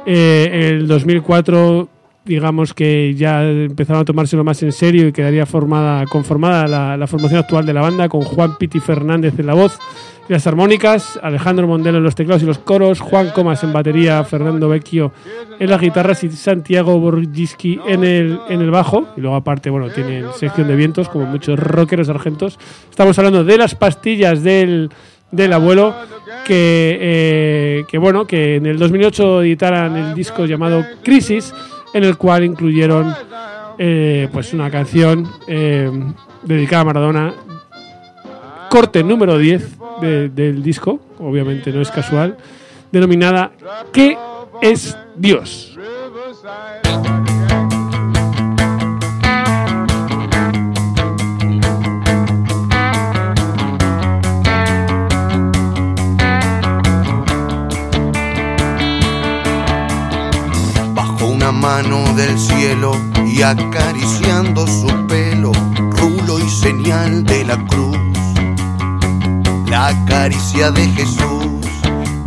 Eh, 0.04 0.70
el 0.70 0.86
2004 0.86 1.88
digamos 2.24 2.74
que 2.74 3.14
ya 3.14 3.44
empezaron 3.44 4.02
a 4.02 4.04
tomárselo 4.04 4.42
más 4.42 4.60
en 4.64 4.72
serio 4.72 5.06
y 5.06 5.12
quedaría 5.12 5.46
formada, 5.46 6.04
conformada 6.06 6.66
la, 6.66 6.96
la 6.96 7.06
formación 7.06 7.38
actual 7.38 7.64
de 7.64 7.72
la 7.72 7.82
banda 7.82 8.08
con 8.08 8.22
Juan 8.22 8.56
Piti 8.58 8.80
Fernández 8.80 9.38
en 9.38 9.46
la 9.46 9.54
voz 9.54 9.78
las 10.28 10.46
armónicas, 10.46 11.18
Alejandro 11.22 11.68
Mondelo 11.68 11.98
en 11.98 12.04
los 12.04 12.14
teclados 12.14 12.42
y 12.42 12.46
los 12.46 12.58
coros, 12.58 13.00
Juan 13.00 13.30
Comas 13.30 13.62
en 13.62 13.72
batería, 13.72 14.24
Fernando 14.24 14.68
Vecchio 14.68 15.12
en 15.58 15.70
las 15.70 15.80
guitarras 15.80 16.24
y 16.24 16.30
Santiago 16.30 16.98
Borgiski 16.98 17.78
en 17.86 18.02
el, 18.02 18.40
en 18.48 18.60
el 18.60 18.70
bajo. 18.70 19.06
Y 19.16 19.20
luego 19.20 19.36
aparte, 19.36 19.70
bueno, 19.70 19.88
tienen 19.90 20.26
sección 20.36 20.66
de 20.68 20.76
vientos 20.76 21.08
como 21.08 21.26
muchos 21.26 21.58
rockeros 21.58 22.08
argentos. 22.08 22.58
Estamos 22.90 23.16
hablando 23.18 23.44
de 23.44 23.56
las 23.56 23.74
pastillas 23.74 24.42
del, 24.42 24.90
del 25.30 25.52
abuelo 25.52 25.94
que, 26.44 26.98
eh, 27.00 27.84
que, 27.88 27.98
bueno, 27.98 28.26
que 28.26 28.56
en 28.56 28.66
el 28.66 28.78
2008 28.78 29.42
editaran 29.42 29.96
el 29.96 30.14
disco 30.14 30.44
llamado 30.44 30.84
Crisis, 31.04 31.54
en 31.94 32.02
el 32.02 32.16
cual 32.16 32.44
incluyeron 32.44 33.14
eh, 33.78 34.28
pues 34.32 34.52
una 34.52 34.70
canción 34.70 35.28
eh, 35.46 35.90
dedicada 36.42 36.82
a 36.82 36.84
Maradona 36.84 37.34
corte 38.68 39.04
número 39.04 39.38
10 39.38 39.76
de- 40.00 40.28
del 40.28 40.62
disco, 40.62 41.00
obviamente 41.18 41.72
no 41.72 41.80
es 41.80 41.90
casual, 41.90 42.36
denominada 42.92 43.52
¿Qué 43.92 44.16
es 44.62 44.96
Dios? 45.16 45.76
Bajo 60.94 61.26
una 61.26 61.52
mano 61.52 62.14
del 62.14 62.38
cielo 62.38 62.92
y 63.26 63.42
acariciando 63.42 64.66
su 64.66 65.06
pelo, 65.06 65.52
rulo 65.76 66.38
y 66.38 66.48
señal 66.48 67.24
de 67.24 67.44
la 67.44 67.56
cruz. 67.66 67.96
La 69.78 69.94
caricia 70.06 70.70
de 70.70 70.88
Jesús 70.92 71.48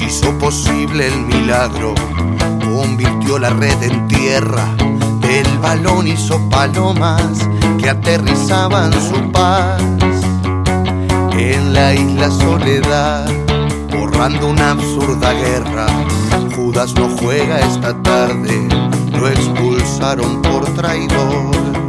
hizo 0.02 0.38
posible 0.38 1.08
el 1.08 1.22
milagro, 1.22 1.96
convirtió 2.60 3.40
la 3.40 3.50
red 3.50 3.82
en 3.82 4.08
tierra, 4.08 4.68
el 5.28 5.58
balón 5.58 6.08
hizo 6.08 6.40
palomas 6.50 7.50
que 7.80 7.90
aterrizaban 7.90 8.94
su 8.94 9.32
paz 9.32 9.82
en 11.40 11.74
la 11.74 11.96
isla 11.96 12.30
Soledad, 12.30 13.28
borrando 13.98 14.46
una 14.52 14.70
absurda 14.70 15.34
guerra. 15.34 15.88
Judas 16.56 16.94
no 16.94 17.10
juega 17.18 17.62
esta 17.62 18.00
tarde, 18.04 18.68
lo 19.12 19.28
expulsaron 19.28 20.44
por 20.44 20.66
traidor. 20.76 21.89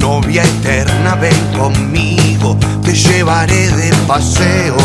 Novia 0.00 0.42
eterna, 0.42 1.14
ven 1.14 1.36
conmigo, 1.56 2.56
te 2.82 2.92
llevaré 2.92 3.68
de 3.68 3.94
paseo, 4.06 4.76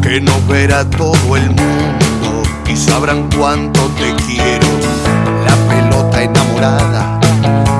que 0.00 0.20
nos 0.20 0.46
verá 0.46 0.88
todo 0.88 1.36
el 1.36 1.48
mundo 1.50 2.42
y 2.66 2.76
sabrán 2.76 3.28
cuánto 3.36 3.80
te 3.98 4.14
quiero. 4.24 4.66
La 5.46 5.54
pelota 5.68 6.22
enamorada, 6.22 7.20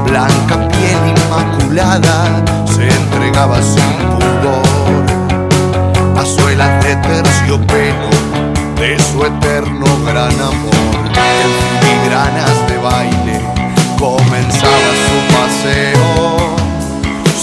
blanca 0.04 0.68
piel 0.68 1.16
inmaculada, 1.16 2.42
se 2.66 2.88
entregaba 2.88 3.60
sin 3.62 3.92
pudor 4.10 4.62
a 6.18 6.24
suelas 6.26 6.84
de 6.84 6.96
terciopelo 6.96 8.10
de 8.76 8.98
su 8.98 9.24
eterno 9.24 9.86
gran 10.04 10.32
amor. 10.40 10.72
En 11.16 11.50
filigranas 11.80 12.68
de 12.68 12.76
baile 12.78 13.52
comenzaba 14.02 14.90
su 15.06 15.11
paseo. 15.62 16.56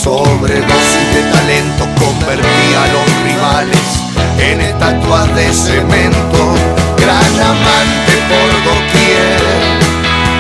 Sobredosis 0.04 1.08
de 1.14 1.24
talento 1.32 1.88
convertía 2.00 2.84
a 2.84 2.88
los 2.88 3.08
rivales 3.24 3.88
en 4.40 4.62
estatuas 4.62 5.34
de 5.36 5.52
cemento. 5.54 6.56
Gran 6.98 7.34
amante 7.40 8.14
por 8.30 8.50
doquier. 8.72 9.40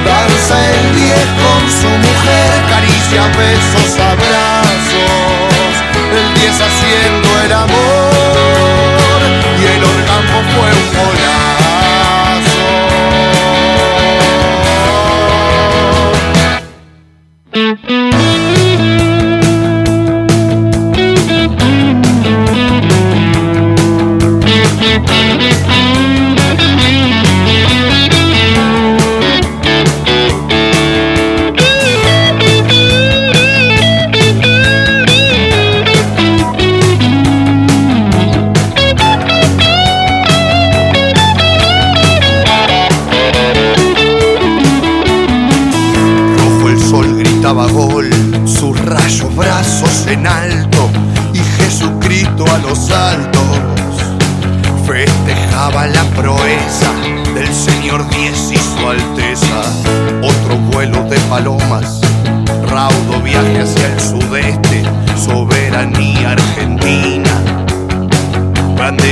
Danza 0.05 0.57
el 0.75 0.95
10 0.95 1.13
con 1.43 1.61
su 1.81 1.89
mujer, 1.89 2.51
caricia, 2.69 3.27
besos, 3.37 3.99
abrazos. 3.99 5.73
El 6.11 6.33
10 6.39 6.61
haciendo 6.61 7.29
el 7.45 7.53
amor 7.53 8.08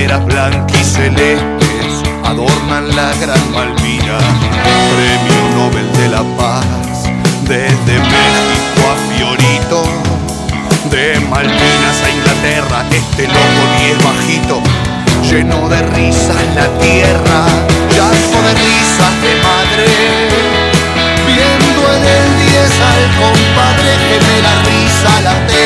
Banderas 0.08 0.26
blancas 0.26 0.80
y 0.80 0.84
celestes 0.86 2.04
adornan 2.24 2.96
la 2.96 3.14
Gran 3.20 3.52
Malvina, 3.52 4.18
Premio 4.96 5.40
Nobel 5.54 5.92
de 5.98 6.08
la 6.08 6.24
Paz, 6.38 6.64
desde 7.44 8.00
México 8.00 8.82
a 8.88 8.96
Fiorito, 9.12 9.84
de 10.92 11.20
Malvinas 11.30 12.04
a 12.06 12.10
Inglaterra, 12.10 12.86
este 12.90 13.28
loco 13.28 13.62
diez 13.80 13.98
bajito, 14.02 14.62
lleno 15.30 15.68
de 15.68 15.82
risas 15.82 16.42
la 16.56 16.68
tierra, 16.80 17.40
llanto 17.92 18.38
de 18.48 18.54
risas 18.64 19.14
de 19.24 19.34
madre, 19.44 19.88
viendo 21.28 21.82
en 21.96 22.04
el 22.16 22.28
10 22.48 22.80
al 22.80 23.04
compadre 23.20 23.92
gemela 24.08 24.54
risa 24.64 25.14
latente, 25.22 25.57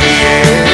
Yeah. 0.00 0.69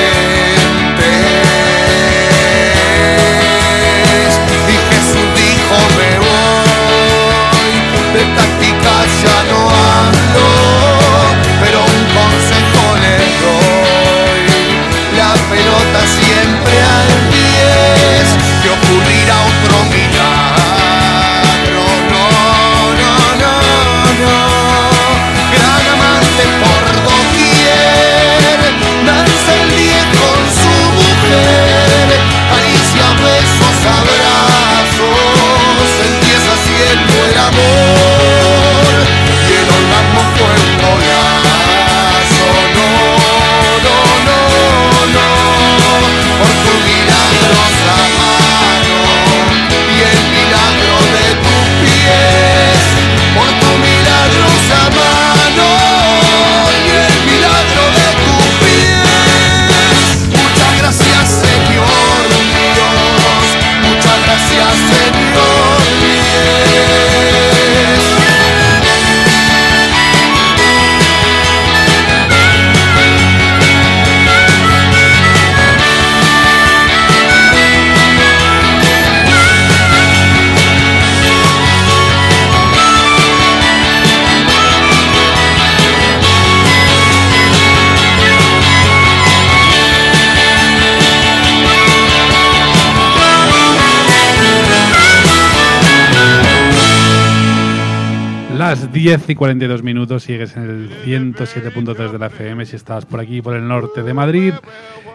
10 98.97 99.29
y 99.29 99.35
42 99.35 99.83
minutos, 99.83 100.23
sigues 100.23 100.57
en 100.57 100.63
el 100.63 100.91
107.3 101.05 102.13
de 102.13 102.19
la 102.19 102.29
FM 102.29 102.65
si 102.65 102.77
estás 102.77 103.05
por 103.05 103.21
aquí, 103.21 103.43
por 103.43 103.55
el 103.55 103.69
norte 103.69 104.03
de 104.03 104.15
Madrid. 104.15 104.55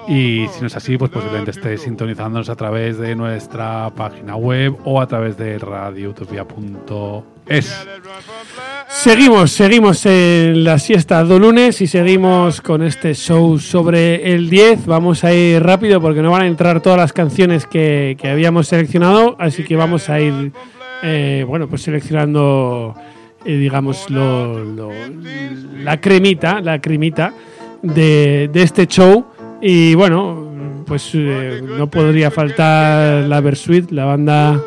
Y 0.07 0.45
si 0.53 0.61
no 0.61 0.67
es 0.67 0.75
así, 0.75 0.99
pues 0.99 1.09
posiblemente 1.09 1.49
estés 1.49 1.81
sintonizándonos 1.81 2.49
a 2.49 2.55
través 2.55 2.99
de 2.99 3.15
nuestra 3.15 3.89
página 3.95 4.35
web 4.35 4.77
o 4.83 5.01
a 5.01 5.07
través 5.07 5.35
de 5.35 5.57
radioutopia.es. 5.57 7.87
Seguimos, 8.87 9.51
seguimos 9.51 10.05
en 10.05 10.63
la 10.63 10.77
siesta 10.77 11.23
de 11.23 11.39
lunes 11.39 11.81
y 11.81 11.87
seguimos 11.87 12.61
con 12.61 12.83
este 12.83 13.15
show 13.15 13.57
sobre 13.57 14.31
el 14.31 14.47
10. 14.47 14.85
Vamos 14.85 15.23
a 15.23 15.33
ir 15.33 15.63
rápido 15.63 15.99
porque 15.99 16.21
no 16.21 16.29
van 16.29 16.43
a 16.43 16.47
entrar 16.47 16.81
todas 16.81 16.99
las 16.99 17.13
canciones 17.13 17.65
que, 17.65 18.15
habíamos 18.23 18.67
seleccionado, 18.67 19.35
así 19.39 19.63
que 19.63 19.75
vamos 19.75 20.07
a 20.07 20.19
ir, 20.19 20.51
eh, 21.01 21.43
bueno, 21.47 21.67
pues 21.67 21.81
seleccionando, 21.81 22.95
eh, 23.45 23.55
digamos, 23.55 24.09
lo- 24.09 24.63
lo- 24.63 24.89
la 25.83 25.99
cremita, 25.99 26.61
la 26.61 26.79
cremita 26.79 27.33
de, 27.81 28.49
de 28.51 28.61
este 28.63 28.87
show. 28.87 29.25
Y 29.61 29.93
bueno, 29.95 30.83
pues 30.85 31.11
eh, 31.13 31.61
no 31.77 31.87
podría 31.87 32.31
faltar 32.31 33.23
la 33.25 33.39
Versuit, 33.41 33.91
la 33.91 34.05
banda 34.05 34.59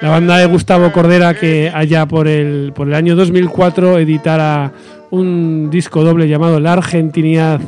la 0.00 0.10
banda 0.10 0.36
de 0.36 0.44
Gustavo 0.46 0.92
Cordera 0.92 1.32
que 1.32 1.70
allá 1.74 2.04
por 2.06 2.28
el, 2.28 2.72
por 2.74 2.86
el 2.86 2.92
año 2.94 3.16
2004 3.16 3.98
editara 3.98 4.70
un 5.10 5.70
disco 5.70 6.04
doble 6.04 6.28
llamado 6.28 6.60
La 6.60 6.74
Argentinidad 6.74 7.60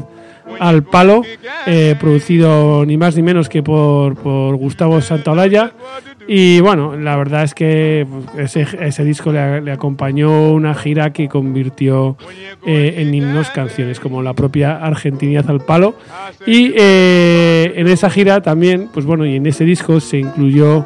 al 0.60 0.82
Palo, 0.82 1.22
eh, 1.66 1.94
producido 1.98 2.84
ni 2.84 2.98
más 2.98 3.16
ni 3.16 3.22
menos 3.22 3.48
que 3.48 3.62
por, 3.62 4.14
por 4.16 4.56
Gustavo 4.56 5.00
Santaolalla. 5.00 5.72
Y 6.30 6.60
bueno, 6.60 6.94
la 6.94 7.16
verdad 7.16 7.42
es 7.44 7.54
que 7.54 8.06
pues, 8.34 8.54
ese, 8.54 8.86
ese 8.86 9.02
disco 9.02 9.32
le, 9.32 9.72
acompañó 9.72 10.52
una 10.52 10.74
gira 10.74 11.10
que 11.12 11.26
convirtió 11.26 12.18
eh, 12.66 12.96
en 12.98 13.14
himnos 13.14 13.48
canciones 13.50 13.98
como 13.98 14.22
la 14.22 14.34
propia 14.34 14.76
Argentinidad 14.76 15.48
al 15.48 15.60
Palo. 15.60 15.94
Y 16.46 16.74
eh, 16.76 17.72
en 17.76 17.88
esa 17.88 18.10
gira 18.10 18.42
también, 18.42 18.90
pues 18.92 19.06
bueno, 19.06 19.24
y 19.24 19.36
en 19.36 19.46
ese 19.46 19.64
disco 19.64 20.00
se 20.00 20.18
incluyó... 20.18 20.84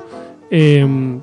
em, 0.50 1.20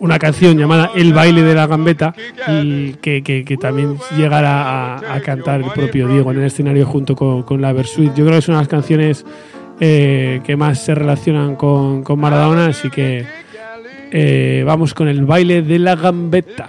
una 0.00 0.16
canción 0.20 0.56
llamada 0.56 0.92
El 0.94 1.12
baile 1.12 1.42
de 1.42 1.56
la 1.56 1.66
gambeta 1.66 2.14
y 2.46 2.92
que, 3.02 3.24
que- 3.24 3.44
que 3.44 3.56
también 3.56 3.96
llegará 4.16 4.94
a, 5.12 5.20
cantar 5.22 5.60
el 5.60 5.70
propio 5.72 6.06
Diego 6.06 6.30
en 6.30 6.38
el 6.38 6.44
escenario 6.44 6.86
junto 6.86 7.16
con, 7.16 7.42
con 7.42 7.60
la 7.60 7.72
Versuit. 7.72 8.14
Yo 8.14 8.24
creo 8.24 8.36
que 8.38 8.42
son 8.42 8.54
las 8.54 8.68
canciones 8.68 9.26
eh, 9.80 10.40
que 10.44 10.56
más 10.56 10.80
se 10.80 10.94
relacionan 10.94 11.56
con, 11.56 12.02
con 12.02 12.18
Maradona, 12.20 12.66
así 12.66 12.90
que 12.90 13.26
eh, 14.10 14.62
vamos 14.66 14.94
con 14.94 15.08
el 15.08 15.24
baile 15.24 15.62
de 15.62 15.78
la 15.78 15.94
gambeta. 15.96 16.68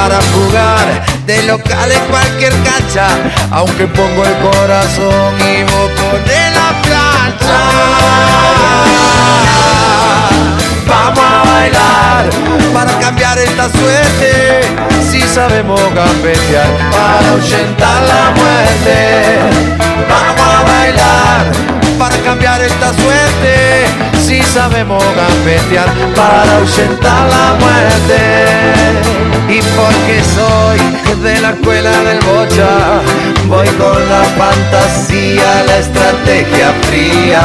para 0.00 0.18
jugar 0.32 1.04
de 1.26 1.42
local 1.42 1.92
en 1.92 2.04
cualquier 2.08 2.54
cancha, 2.62 3.06
aunque 3.50 3.86
pongo 3.86 4.24
el 4.24 4.34
corazón 4.48 5.34
y 5.38 5.62
vos 5.64 5.90
pones 6.00 6.46
la 6.58 6.70
plancha. 6.84 7.60
Vamos 10.88 11.22
a 11.22 11.44
bailar 11.52 12.30
para 12.72 12.98
cambiar 12.98 13.38
esta 13.40 13.68
suerte, 13.68 14.62
si 15.10 15.20
sabemos 15.20 15.80
gambetear 15.94 16.70
para 16.94 17.28
ahuyentar 17.32 18.02
la 18.12 18.24
muerte. 18.40 18.98
Vamos 20.08 20.48
a 20.56 20.62
bailar 20.72 21.40
para 21.98 22.16
cambiar 22.24 22.62
esta 22.62 22.94
suerte, 22.94 23.84
si 24.26 24.42
sabemos 24.42 25.04
gambetear 25.14 25.90
para 26.16 26.56
ahuyentar 26.56 27.22
la 27.36 27.46
muerte. 27.60 29.19
Y 29.50 29.60
porque 29.76 30.22
soy 30.22 30.78
de 31.24 31.40
la 31.40 31.50
escuela 31.50 31.90
del 31.90 32.20
bocha, 32.20 33.00
voy 33.46 33.66
con 33.70 34.08
la 34.08 34.22
fantasía, 34.38 35.64
la 35.66 35.78
estrategia 35.78 36.72
fría. 36.82 37.42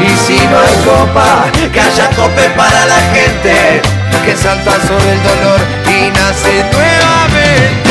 Y 0.00 0.08
si 0.26 0.36
no 0.48 0.58
hay 0.58 0.74
copa, 0.84 1.44
que 1.72 1.80
haya 1.80 2.10
cope 2.16 2.50
para 2.56 2.86
la 2.86 3.00
gente, 3.14 3.82
que 4.24 4.36
salta 4.36 4.72
sobre 4.72 5.12
el 5.12 5.22
dolor 5.22 5.60
y 5.86 6.10
nace 6.10 6.64
nuevamente. 6.72 7.83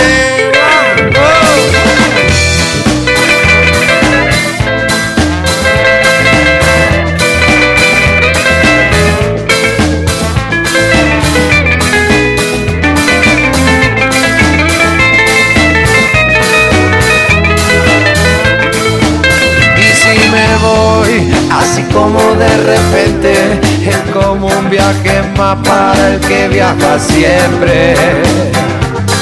Así 21.52 21.84
como 21.94 22.20
de 22.36 22.58
repente, 22.58 23.60
es 23.86 23.98
como 24.12 24.48
un 24.48 24.70
viaje 24.70 25.22
más 25.38 25.58
para 25.68 26.10
el 26.10 26.20
que 26.20 26.48
viaja 26.48 27.00
siempre. 27.00 27.96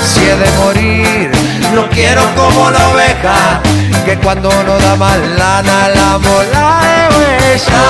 Si 0.05 0.21
he 0.21 0.35
de 0.35 0.51
morir, 0.59 1.31
no 1.73 1.89
quiero 1.89 2.21
como 2.35 2.69
la 2.71 2.89
oveja, 2.89 3.61
que 4.05 4.17
cuando 4.17 4.49
no 4.49 4.77
da 4.79 4.95
más 4.95 5.17
lana 5.37 5.89
la 5.89 6.17
mola 6.17 6.81
de 6.83 7.17
huella. 7.17 7.83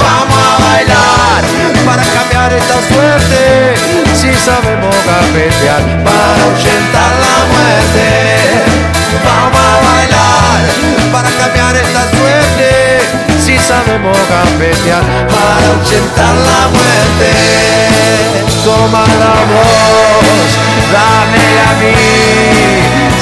Vamos 0.00 0.38
a 0.46 0.62
bailar 0.64 1.42
para 1.86 2.02
cambiar 2.02 2.52
esta 2.52 2.78
suerte, 2.88 3.74
si 4.14 4.34
sabemos 4.34 4.94
gambetear 5.06 6.04
para 6.04 6.42
ahuyentar 6.44 7.12
la 7.24 7.36
muerte. 7.52 8.97
Vamos 9.24 9.60
a 9.60 9.76
bailar 9.86 10.60
para 11.12 11.30
cambiar 11.30 11.76
esta 11.76 12.02
suerte, 12.10 12.68
si 13.44 13.58
sabemos 13.58 14.16
gambetear 14.28 15.02
para 15.32 15.66
ahuyentar 15.68 16.34
la 16.48 16.68
muerte. 16.68 17.30
Toma 18.64 19.04
la 19.22 19.36
voz, 19.52 20.48
dámela 20.92 21.66
a 21.70 21.74
mí, 21.80 21.96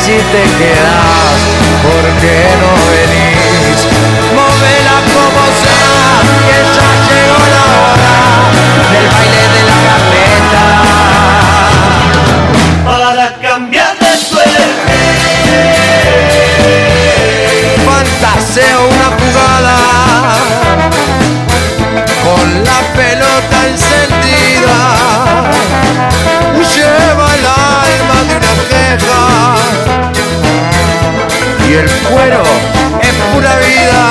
si 0.02 0.16
te 0.32 0.42
quedas, 0.58 1.38
¿por 1.84 2.04
qué 2.20 2.38
no 2.60 2.72
venís? 2.90 3.78
Móvela 4.34 4.96
como 5.14 5.44
sea, 5.62 6.08
que 6.46 6.58
ya 6.74 6.90
llegó 7.06 7.40
la 7.54 7.64
hora 7.78 8.16
del 8.90 9.06
baile 9.14 9.45
Fantaseo 18.56 18.88
una 18.88 19.08
jugada 19.18 19.76
con 22.24 22.46
la 22.64 22.80
pelota 22.96 23.56
encendida. 23.68 24.80
Lleva 26.74 27.26
el 27.34 27.44
alma 27.46 28.18
de 28.28 28.34
una 28.36 28.54
queja 28.70 29.22
y 31.68 31.70
el 31.74 31.88
cuero 32.08 32.42
es 33.02 33.14
pura 33.34 33.54
vida. 33.56 34.04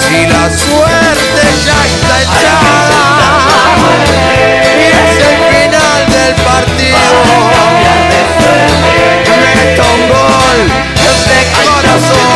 Si 0.00 0.16
la 0.26 0.44
suerte 0.50 1.42
ya 1.64 1.78
está 1.86 2.14
echada 2.22 3.06
y 4.76 4.86
es 4.90 5.12
el 5.24 5.36
final 5.54 6.00
del 6.10 6.34
partido, 6.42 7.14
meta 9.40 9.84
un 9.84 10.02
gol 10.08 10.60
de 11.28 11.38
corazón 11.64 12.35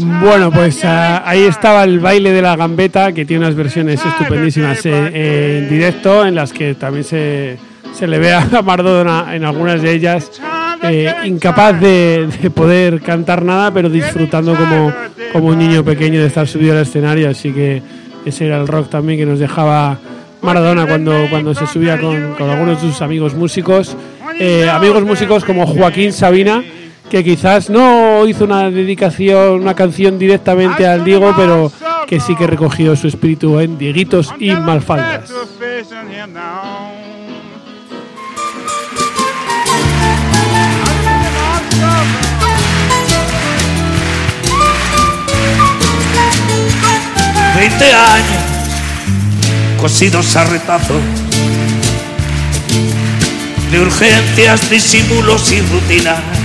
Bueno, 0.00 0.52
pues 0.52 0.84
ah, 0.84 1.22
ahí 1.28 1.42
estaba 1.42 1.82
el 1.82 1.98
baile 1.98 2.30
de 2.30 2.40
la 2.40 2.54
gambeta, 2.54 3.12
que 3.12 3.24
tiene 3.24 3.44
unas 3.44 3.56
versiones 3.56 4.00
estupendísimas 4.04 4.86
eh, 4.86 5.58
en 5.58 5.68
directo, 5.68 6.24
en 6.24 6.36
las 6.36 6.52
que 6.52 6.74
también 6.74 7.02
se, 7.02 7.58
se 7.92 8.06
le 8.06 8.18
ve 8.20 8.32
a 8.32 8.62
Maradona 8.64 9.34
en 9.34 9.44
algunas 9.44 9.82
de 9.82 9.92
ellas, 9.92 10.40
eh, 10.84 11.12
incapaz 11.24 11.80
de, 11.80 12.28
de 12.40 12.50
poder 12.50 13.00
cantar 13.00 13.44
nada, 13.44 13.72
pero 13.72 13.90
disfrutando 13.90 14.54
como, 14.54 14.92
como 15.32 15.48
un 15.48 15.58
niño 15.58 15.84
pequeño 15.84 16.20
de 16.20 16.28
estar 16.28 16.46
subido 16.46 16.76
al 16.76 16.82
escenario. 16.82 17.28
Así 17.28 17.52
que 17.52 17.82
ese 18.24 18.46
era 18.46 18.60
el 18.60 18.68
rock 18.68 18.90
también 18.90 19.18
que 19.18 19.26
nos 19.26 19.40
dejaba 19.40 19.98
Maradona 20.42 20.86
cuando, 20.86 21.26
cuando 21.28 21.54
se 21.54 21.66
subía 21.66 22.00
con, 22.00 22.34
con 22.34 22.48
algunos 22.48 22.80
de 22.80 22.88
sus 22.88 23.02
amigos 23.02 23.34
músicos. 23.34 23.96
Eh, 24.38 24.68
amigos 24.70 25.02
músicos 25.02 25.44
como 25.44 25.66
Joaquín 25.66 26.12
Sabina, 26.12 26.62
que 27.10 27.24
quizás 27.24 27.70
no 27.70 28.26
hizo 28.26 28.44
una 28.44 28.70
dedicación, 28.70 29.60
una 29.60 29.74
canción 29.74 30.18
directamente 30.18 30.86
al 30.86 31.04
Diego, 31.04 31.32
pero 31.36 31.72
que 32.06 32.20
sí 32.20 32.34
que 32.36 32.46
recogió 32.46 32.94
su 32.96 33.08
espíritu 33.08 33.58
en 33.60 33.78
Dieguitos 33.78 34.32
y 34.38 34.50
Malfaldas. 34.50 35.32
Veinte 47.56 47.92
años 47.92 48.48
cosidos 49.80 50.36
a 50.36 50.44
retazo 50.44 50.94
de 53.70 53.80
urgencias, 53.80 54.70
disimulos 54.70 55.52
y 55.52 55.60
rutinas. 55.62 56.37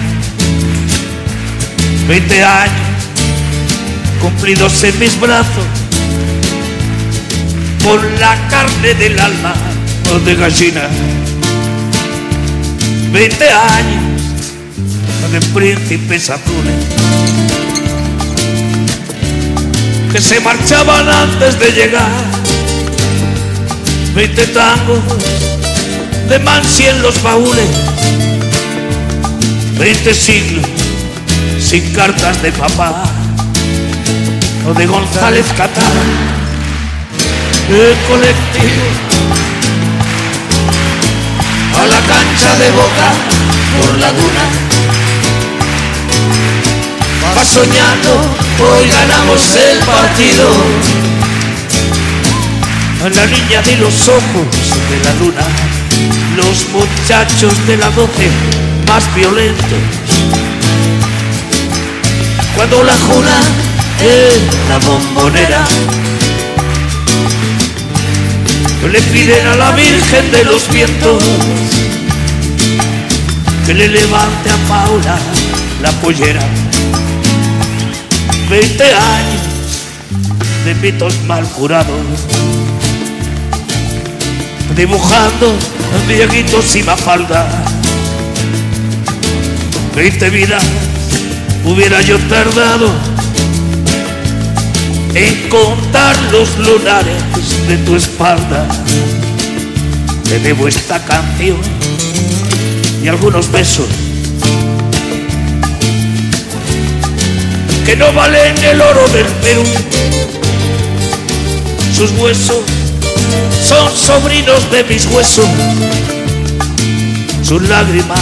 Veinte 2.07 2.43
años 2.43 2.73
cumplidos 4.21 4.83
en 4.83 4.99
mis 4.99 5.17
brazos 5.19 5.65
por 7.81 8.03
la 8.19 8.35
carne 8.49 8.93
del 8.95 9.17
alma 9.19 9.53
de 10.25 10.35
gallina. 10.35 10.81
Veinte 13.11 13.49
años 13.49 14.03
de 15.31 15.41
príncipes 15.53 16.29
azules 16.29 16.75
que 20.11 20.21
se 20.21 20.39
marchaban 20.41 21.07
antes 21.07 21.57
de 21.57 21.71
llegar. 21.71 22.11
Veinte 24.13 24.45
tangos 24.47 24.99
de 26.29 26.39
Mansi 26.39 26.83
en 26.85 27.01
los 27.01 27.23
baúles. 27.23 27.69
Veinte 29.79 30.13
siglos 30.13 30.72
sin 31.73 31.91
cartas 31.91 32.39
de 32.43 32.51
papá 32.51 33.03
o 34.69 34.75
de 34.75 34.85
González 34.85 35.47
Catán. 35.57 35.91
El 37.67 37.95
colectivo 38.07 38.83
a 41.81 41.85
la 41.87 41.99
cancha 42.11 42.55
de 42.61 42.69
boca 42.79 43.09
por 43.73 43.97
la 43.97 44.11
duna. 44.11 44.45
Va 47.35 47.43
soñando, 47.43 48.21
hoy 48.69 48.87
ganamos 48.89 49.55
el 49.55 49.79
partido. 49.79 50.49
A 53.03 53.09
la 53.09 53.25
niña 53.25 53.63
de 53.63 53.77
los 53.77 54.07
ojos 54.09 54.47
de 54.91 54.97
la 55.05 55.13
luna, 55.15 55.47
los 56.37 56.69
muchachos 56.69 57.65
de 57.65 57.77
la 57.77 57.89
doce 57.89 58.29
más 58.85 59.03
violentos. 59.15 60.52
Cuando 62.55 62.83
la 62.83 62.93
juna 62.93 63.41
en 63.99 64.69
la 64.69 64.77
bombonera 64.79 65.65
le 68.93 69.01
piden 69.01 69.47
a 69.47 69.55
la 69.55 69.71
Virgen 69.71 70.31
de 70.31 70.43
los 70.43 70.69
Vientos 70.69 71.23
que 73.65 73.73
le 73.73 73.87
levante 73.87 74.49
a 74.51 74.57
Paula 74.67 75.17
la 75.81 75.91
pollera. 75.93 76.41
Veinte 78.49 78.83
años 78.83 79.41
de 80.65 80.75
mitos 80.75 81.15
mal 81.25 81.43
curados, 81.49 82.05
dibujando 84.75 85.55
dieguitos 86.07 86.75
y 86.75 86.83
mafalda. 86.83 87.47
Veinte 89.95 90.29
vidas 90.29 90.63
hubiera 91.65 92.01
yo 92.01 92.17
tardado 92.27 92.89
en 95.13 95.49
contar 95.49 96.15
los 96.31 96.57
lunares 96.57 97.21
de 97.67 97.77
tu 97.77 97.95
espalda. 97.95 98.67
Te 100.25 100.39
debo 100.39 100.67
esta 100.67 101.03
canción 101.05 101.57
y 103.03 103.07
algunos 103.07 103.51
besos 103.51 103.87
que 107.85 107.95
no 107.95 108.11
valen 108.13 108.57
el 108.63 108.81
oro 108.81 109.07
del 109.09 109.27
Perú. 109.27 109.63
Sus 111.95 112.11
huesos 112.19 112.63
son 113.67 113.95
sobrinos 113.95 114.71
de 114.71 114.83
mis 114.85 115.05
huesos, 115.05 115.47
sus 117.43 117.61
lágrimas 117.69 118.19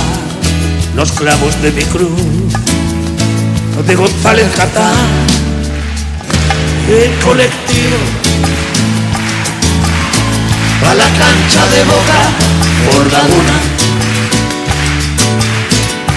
los 0.95 1.11
clavos 1.13 1.61
de 1.61 1.71
mi 1.71 1.83
cruz, 1.83 2.09
de 3.83 3.95
González 3.95 4.47
Catán, 4.55 4.93
el 6.87 7.11
colectivo 7.25 7.97
a 10.87 10.93
la 10.93 11.05
cancha 11.05 11.65
de 11.67 11.83
boca 11.85 12.19
por 12.85 13.11
la 13.11 13.23
luna. 13.23 13.57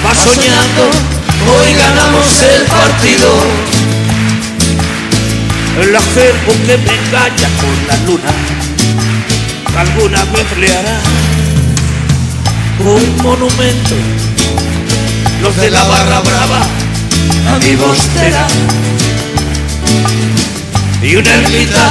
Va 0.05 0.15
soñando, 0.15 0.91
hoy 1.53 1.75
ganamos 1.75 2.43
el 2.43 2.63
partido. 2.65 3.31
El 5.81 5.97
acervo 5.97 6.53
que 6.67 6.77
me 6.79 6.95
engaña 6.95 7.49
con 7.61 7.77
la 7.89 7.97
luna, 8.07 8.33
alguna 9.79 10.25
vez 10.33 10.59
le 10.59 10.77
hará 10.77 10.99
un 12.81 13.23
monumento. 13.23 13.95
Los 15.43 15.57
de 15.57 15.71
la 15.71 15.83
barra 15.85 16.21
brava 16.21 16.84
a 17.49 17.59
mi 17.59 17.77
bostera. 17.77 18.47
Y 21.03 21.17
una 21.17 21.35
ermita 21.35 21.91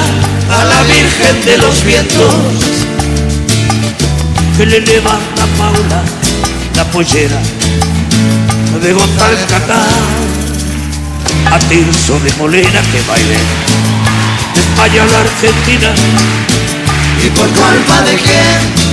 a 0.49 0.63
la 0.65 0.83
Virgen 0.83 1.45
de 1.45 1.57
los 1.57 1.83
Vientos 1.83 2.33
que 4.57 4.65
le 4.65 4.81
levanta 4.81 5.43
a 5.43 5.47
Paula 5.57 6.03
la 6.75 6.83
pollera 6.85 7.39
de 8.81 8.93
González 8.93 9.39
Catán 9.49 9.79
a 11.51 11.59
Tirso 11.59 12.19
de 12.19 12.31
Molina 12.33 12.81
que 12.91 13.01
baile 13.07 13.37
de 14.53 14.61
España 14.61 15.03
a 15.03 15.07
la 15.07 15.19
Argentina. 15.19 15.93
¿Y 17.23 17.29
por 17.29 17.47
culpa 17.47 18.01
de 18.01 18.15
quién? 18.15 18.83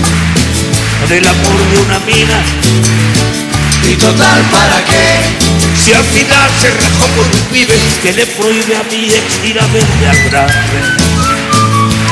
del 1.08 1.26
amor 1.26 1.58
de 1.72 1.82
una 1.82 1.98
mina 2.00 3.39
¿Y 3.88 3.94
total 3.94 4.42
para 4.50 4.84
qué? 4.84 5.40
si 5.84 5.92
al 5.92 6.04
final 6.04 6.50
se 6.60 6.70
rajó 6.70 7.06
con 7.16 7.24
un 7.24 7.46
pibe 7.50 7.74
que 8.02 8.12
le 8.12 8.26
prohíbe 8.26 8.76
a 8.76 8.82
mi 8.84 9.06
ex 9.06 9.44
ir 9.44 9.58
a 9.58 9.66
verme 9.68 10.06
al 10.08 10.30
grande. 10.30 10.78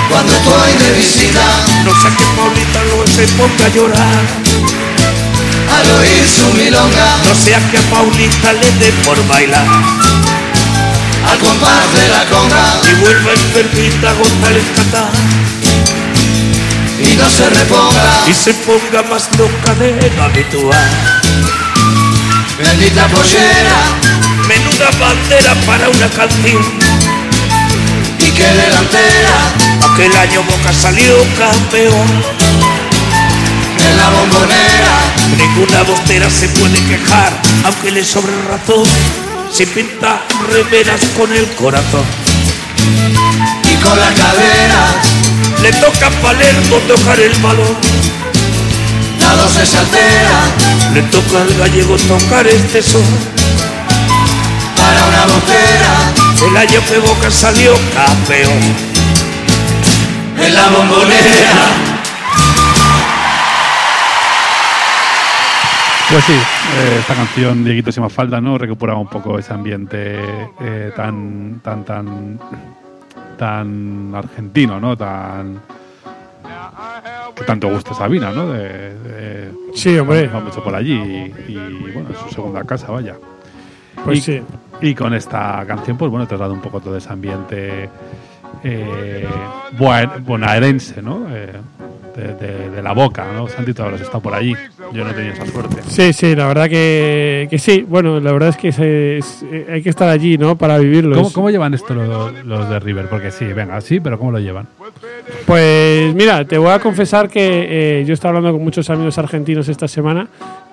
Cuando 0.09 0.33
estoy 0.33 0.73
de 0.85 0.93
visita 0.97 1.45
no 1.85 1.93
sé 2.01 2.09
que 2.17 2.25
Paulita 2.37 2.81
no 2.89 3.07
se 3.07 3.27
ponga 3.37 3.67
a 3.67 3.69
llorar. 3.69 4.25
al 5.77 5.91
oír 6.01 6.25
su 6.27 6.49
milonga 6.55 7.09
no 7.25 7.35
sea 7.35 7.61
que 7.71 7.79
a 7.79 7.83
Paulita 7.91 8.53
le 8.55 8.71
dé 8.81 8.93
por 9.05 9.19
bailar. 9.29 9.67
al 11.31 11.39
compás 11.39 11.93
de 11.95 12.09
la 12.09 12.25
conga 12.25 12.65
y 12.91 13.01
vuelva 13.01 13.33
enfermita 13.33 14.13
González 14.15 14.65
Catán 14.77 15.13
y 17.01 17.17
no 17.17 17.29
se 17.31 17.49
reponga. 17.51 18.25
Y 18.27 18.35
se 18.35 18.55
ponga 18.55 19.03
más 19.05 19.29
loca 19.39 19.75
de 19.75 20.11
lo 20.17 20.23
habitual 20.25 21.19
bendita 22.59 23.07
pollera 23.09 23.79
menuda 24.49 24.91
bandera 24.99 25.55
para 25.67 25.89
una 25.89 26.09
canción 26.11 26.63
y 28.19 28.31
que 28.31 28.45
delantera 28.45 29.37
aquel 29.93 30.17
año 30.17 30.43
Boca 30.43 30.73
salió 30.73 31.17
campeón 31.39 32.09
en 33.85 33.97
la 33.97 34.11
bombonera. 34.11 34.97
Ninguna 35.37 35.83
bostera 35.83 36.29
se 36.31 36.49
puede 36.49 36.83
quejar, 36.85 37.33
aunque 37.65 37.91
le 37.91 38.05
sobre 38.05 38.33
razón. 38.49 38.85
Si 39.53 39.67
pinta 39.67 40.23
remeras 40.51 41.01
con 41.17 41.33
el 41.33 41.47
corazón. 41.55 42.05
Y 43.65 43.75
con 43.77 43.99
la 43.99 44.13
cadera 44.15 44.87
Le 45.63 45.73
toca 45.73 46.07
a 46.07 46.11
Palermo 46.23 46.77
tocar 46.87 47.19
el 47.21 47.35
balón. 47.41 47.77
La 49.29 49.43
doce 49.43 49.67
se 49.67 49.79
altera 49.79 50.41
Le 50.95 51.03
toca 51.03 51.43
al 51.43 51.55
gallego 51.59 51.97
tocar 51.97 52.47
este 52.47 52.83
son. 52.83 53.03
para 54.77 55.05
una 55.07 55.23
bostera 55.35 55.95
El 56.49 56.57
año 56.57 56.81
que 56.89 56.99
Boca 56.99 57.31
salió 57.31 57.73
campeón. 57.95 58.59
en 60.39 60.55
la 60.55 60.69
bombonera. 60.69 61.59
Pues 66.11 66.25
sí, 66.25 66.33
eh, 66.33 66.97
esta 67.01 67.15
canción, 67.15 67.65
Dieguito 67.65 67.93
si 67.93 68.01
más 68.01 68.13
falta, 68.13 68.41
¿no? 68.41 68.57
Recuperaba 68.57 68.99
un 68.99 69.09
poco 69.09 69.39
ese 69.39 69.53
ambiente 69.53 70.19
eh, 70.61 70.91
tan, 70.97 71.61
tan, 71.63 71.85
tan, 71.85 72.41
tan 73.37 74.15
argentino, 74.15 74.81
¿no? 74.81 74.97
Tan 74.97 75.61
que 77.35 77.45
tanto 77.45 77.69
gusta 77.69 77.95
Sabina, 77.95 78.31
¿no? 78.33 78.49
De, 78.53 78.95
de- 78.95 79.53
Sí, 79.75 79.97
hombre. 79.99 80.27
Va 80.29 80.41
mucho 80.41 80.63
por 80.63 80.75
allí 80.75 80.93
y, 81.49 81.53
y, 81.53 81.91
bueno, 81.93 82.09
es 82.11 82.19
su 82.19 82.29
segunda 82.35 82.65
casa, 82.65 82.91
vaya. 82.91 83.15
Pues 84.05 84.19
y, 84.19 84.21
sí. 84.23 84.43
y 84.81 84.95
con 84.95 85.13
esta 85.15 85.65
canción, 85.67 85.97
pues 85.99 86.11
bueno, 86.11 86.27
traslada 86.27 86.53
un 86.53 86.61
poco 86.63 86.81
todo 86.81 86.97
ese 86.97 87.11
ambiente 87.13 87.89
eh, 88.65 89.27
bonaerense, 90.27 91.03
¿no? 91.03 91.27
Eh, 91.31 91.53
de, 92.17 92.35
de- 92.35 92.71
de 92.71 92.83
la 92.83 92.93
boca, 92.93 93.27
¿no? 93.33 93.47
Santito 93.47 93.85
ahora 93.85 93.97
está 93.97 94.19
por 94.19 94.35
allí. 94.35 94.53
Yo 94.93 95.05
no 95.05 95.11
he 95.11 95.15
tenido 95.15 95.35
esa 95.35 95.47
suerte. 95.47 95.83
Sí, 95.87 96.13
sí, 96.13 96.35
la 96.35 96.47
verdad 96.49 96.69
que, 96.69 97.47
que 97.49 97.59
sí. 97.59 97.85
Bueno, 97.89 98.19
la 98.19 98.33
verdad 98.33 98.49
es 98.49 98.57
que 98.57 98.73
se- 98.73 99.19
es- 99.19 99.45
eh, 99.53 99.67
hay 99.71 99.83
que 99.83 99.91
estar 99.91 100.09
allí, 100.09 100.37
¿no? 100.37 100.57
Para 100.57 100.79
vivirlo. 100.79 101.15
¿Cómo, 101.15 101.29
Es- 101.29 101.33
cómo 101.35 101.51
llevan 101.51 101.75
esto 101.75 101.95
los, 101.95 102.45
los 102.45 102.69
de 102.69 102.81
River? 102.81 103.09
Porque 103.09 103.31
sí, 103.31 103.45
venga, 103.45 103.81
sí, 103.81 104.01
pero 104.01 104.19
¿cómo 104.19 104.33
lo 104.33 104.41
llevan? 104.41 104.67
Pues 105.47 106.15
mira, 106.15 106.45
te 106.45 106.59
voy 106.59 106.71
a 106.71 106.79
confesar 106.79 107.29
que 107.29 108.01
eh, 108.01 108.05
yo 108.05 108.15
estaba 108.15 108.37
hablando 108.37 108.57
con 108.57 108.65
muchos 108.65 108.89
amigos 108.91 109.19
argentinos 109.19 109.69
esta 109.69 109.89
semana 109.89 110.29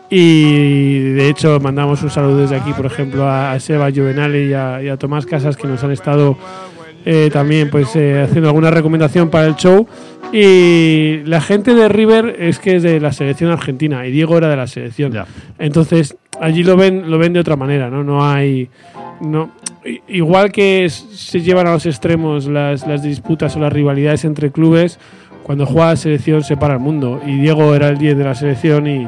y 0.09 1.13
de 1.13 1.29
hecho 1.29 1.59
mandamos 1.59 2.03
un 2.03 2.09
saludo 2.09 2.37
desde 2.39 2.57
aquí, 2.57 2.73
por 2.73 2.85
ejemplo, 2.85 3.27
a, 3.27 3.59
Seba 3.59 3.89
Juvenale 3.91 4.45
y 4.45 4.53
a, 4.53 4.81
y 4.83 4.89
a 4.89 4.97
Tomás 4.97 5.25
Casas 5.25 5.57
que 5.57 5.67
nos 5.67 5.83
han 5.83 5.91
estado 5.91 6.37
eh, 7.05 7.29
también 7.31 7.69
pues 7.69 7.95
eh, 7.95 8.23
haciendo 8.23 8.49
alguna 8.49 8.71
recomendación 8.71 9.29
para 9.29 9.45
el 9.47 9.55
show 9.55 9.87
y 10.33 11.21
la 11.25 11.39
gente 11.39 11.75
de 11.75 11.87
River 11.87 12.35
es 12.39 12.59
que 12.59 12.77
es 12.77 12.83
de 12.83 12.99
la 12.99 13.13
selección 13.13 13.51
argentina 13.51 14.05
y 14.05 14.11
Diego 14.11 14.37
era 14.37 14.49
de 14.49 14.57
la 14.57 14.67
selección. 14.67 15.13
Entonces 15.59 16.17
allí 16.41 16.63
lo 16.63 16.75
ven 16.75 17.09
lo 17.09 17.17
ven 17.17 17.33
de 17.33 17.39
otra 17.39 17.55
manera, 17.55 17.89
¿no? 17.89 18.03
No 18.03 18.27
hay 18.27 18.69
no 19.21 19.51
igual 20.07 20.51
que 20.51 20.89
se 20.89 21.41
llevan 21.41 21.67
a 21.67 21.73
los 21.73 21.85
extremos 21.85 22.47
las, 22.47 22.87
las 22.87 23.03
disputas 23.03 23.55
o 23.55 23.59
las 23.59 23.71
rivalidades 23.71 24.25
entre 24.25 24.51
clubes, 24.51 24.99
cuando 25.43 25.65
juega 25.65 25.89
la 25.89 25.95
selección 25.95 26.43
se 26.43 26.57
para 26.57 26.73
el 26.75 26.79
mundo. 26.79 27.21
Y 27.25 27.37
Diego 27.37 27.75
era 27.75 27.89
el 27.89 27.97
10 27.97 28.17
de 28.17 28.23
la 28.23 28.35
selección 28.35 28.87
y, 28.87 29.07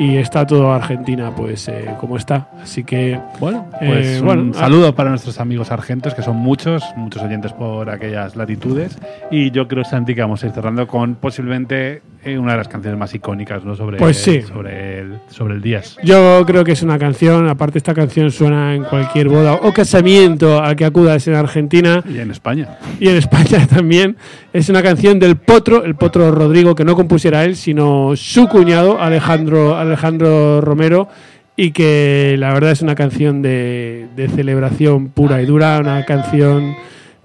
y 0.00 0.16
está 0.16 0.46
todo 0.46 0.72
Argentina, 0.72 1.30
pues 1.34 1.68
eh, 1.68 1.94
como 1.98 2.16
está. 2.16 2.48
Así 2.62 2.84
que, 2.84 3.20
bueno, 3.38 3.66
eh, 3.80 3.86
Pues 3.86 4.20
un 4.20 4.26
bueno, 4.26 4.54
saludo 4.54 4.94
para 4.94 5.10
nuestros 5.10 5.38
amigos 5.40 5.70
argentos, 5.70 6.14
que 6.14 6.22
son 6.22 6.36
muchos, 6.36 6.82
muchos 6.96 7.22
oyentes 7.22 7.52
por 7.52 7.90
aquellas 7.90 8.34
latitudes. 8.34 8.98
Y 9.30 9.50
yo 9.50 9.68
creo, 9.68 9.84
Santi, 9.84 10.14
que 10.14 10.22
vamos 10.22 10.42
a 10.42 10.46
ir 10.46 10.52
cerrando 10.52 10.86
con 10.86 11.16
posiblemente 11.16 12.00
eh, 12.22 12.36
una 12.36 12.52
de 12.52 12.58
las 12.58 12.68
canciones 12.68 12.98
más 12.98 13.14
icónicas 13.14 13.64
¿no? 13.64 13.74
sobre, 13.74 13.96
Pues 13.96 14.18
sí. 14.18 14.42
sobre, 14.42 15.00
el, 15.00 15.18
sobre 15.28 15.54
el 15.54 15.62
Díaz. 15.62 15.96
Yo 16.02 16.44
creo 16.46 16.64
que 16.64 16.72
es 16.72 16.82
una 16.82 16.98
canción, 16.98 17.48
aparte 17.48 17.78
esta 17.78 17.94
canción 17.94 18.30
suena 18.30 18.74
en 18.74 18.84
cualquier 18.84 19.28
boda 19.28 19.54
o 19.54 19.72
casamiento 19.72 20.60
al 20.60 20.76
que 20.76 20.84
acudas 20.84 21.26
en 21.28 21.34
Argentina. 21.34 22.04
Y 22.06 22.18
en 22.18 22.30
España. 22.30 22.78
Y 22.98 23.08
en 23.08 23.16
España 23.16 23.66
también. 23.74 24.16
Es 24.52 24.68
una 24.68 24.82
canción 24.82 25.18
del 25.18 25.36
Potro, 25.36 25.84
el 25.84 25.94
Potro 25.94 26.30
Rodrigo, 26.30 26.74
que 26.74 26.84
no 26.84 26.94
compusiera 26.94 27.44
él, 27.44 27.56
sino 27.56 28.12
su 28.16 28.48
cuñado, 28.48 29.00
Alejandro, 29.00 29.76
Alejandro 29.76 30.60
Romero, 30.60 31.08
y 31.56 31.72
que 31.72 32.36
la 32.38 32.52
verdad 32.52 32.72
es 32.72 32.82
una 32.82 32.94
canción 32.94 33.42
de, 33.42 34.08
de 34.14 34.28
celebración 34.28 35.08
pura 35.08 35.40
y 35.40 35.46
dura, 35.46 35.78
una 35.78 36.04
canción 36.04 36.74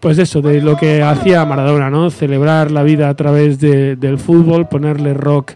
pues 0.05 0.19
eso, 0.19 0.39
de 0.39 0.61
lo 0.61 0.77
que 0.77 1.01
hacía 1.01 1.43
Maradona, 1.45 1.89
¿no? 1.89 2.11
Celebrar 2.11 2.69
la 2.69 2.83
vida 2.83 3.09
a 3.09 3.15
través 3.15 3.59
de- 3.59 3.95
del 3.95 4.19
fútbol, 4.19 4.67
ponerle 4.67 5.15
rock 5.15 5.53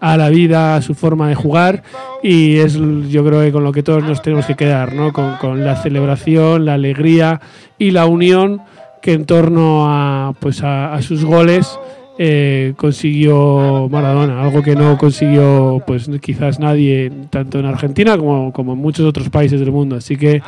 a 0.00 0.16
la 0.16 0.30
vida, 0.30 0.74
a 0.74 0.80
su 0.80 0.94
forma 0.94 1.28
de 1.28 1.34
jugar 1.34 1.82
y 2.22 2.56
es 2.56 2.78
yo 3.10 3.22
creo 3.26 3.42
que 3.42 3.52
con 3.52 3.62
lo 3.62 3.72
que 3.72 3.82
todos 3.82 4.02
nos 4.02 4.22
tenemos 4.22 4.46
que 4.46 4.54
quedar, 4.54 4.94
¿no? 4.94 5.12
Con, 5.12 5.62
la 5.62 5.76
celebración, 5.82 6.64
la 6.64 6.72
alegría 6.72 7.42
y 7.76 7.90
la 7.90 8.06
unión 8.06 8.62
que 9.02 9.12
en 9.12 9.26
torno 9.26 9.84
a, 9.86 10.32
pues 10.40 10.62
a, 10.62 10.94
a 10.94 11.02
sus 11.02 11.22
goles 11.22 11.78
eh, 12.18 12.72
consiguió 12.78 13.86
Maradona, 13.90 14.42
algo 14.42 14.62
que 14.62 14.76
no 14.76 14.96
consiguió 14.96 15.82
pues 15.86 16.10
quizás 16.22 16.58
nadie 16.58 17.12
tanto 17.28 17.58
en 17.58 17.66
Argentina 17.66 18.16
como, 18.16 18.50
como 18.50 18.72
en 18.72 18.78
muchos 18.78 19.04
otros 19.04 19.28
países 19.28 19.60
del 19.60 19.72
mundo. 19.72 19.96
Así 19.96 20.16
que 20.16 20.40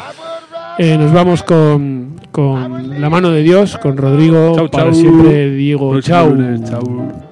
eh, 0.79 0.97
nos 0.99 1.13
vamos 1.13 1.43
con, 1.43 2.21
con 2.31 3.01
la 3.01 3.11
mano 3.11 3.31
de 3.31 3.43
Dios, 3.43 3.79
con 3.79 3.97
Rodrigo, 3.97 4.55
Chau, 4.57 4.71
para 4.71 4.93
siempre 4.93 5.51
Diego, 5.51 6.01
chau. 6.01 6.37
chau. 6.65 7.32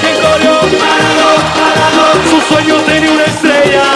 quien 0.00 0.16
corrió. 0.24 0.54
Parado, 0.82 1.30
parado. 1.58 2.04
Su 2.30 2.40
sueño 2.48 2.76
tenía 2.86 3.10
una 3.10 3.24
estrella 3.24 3.86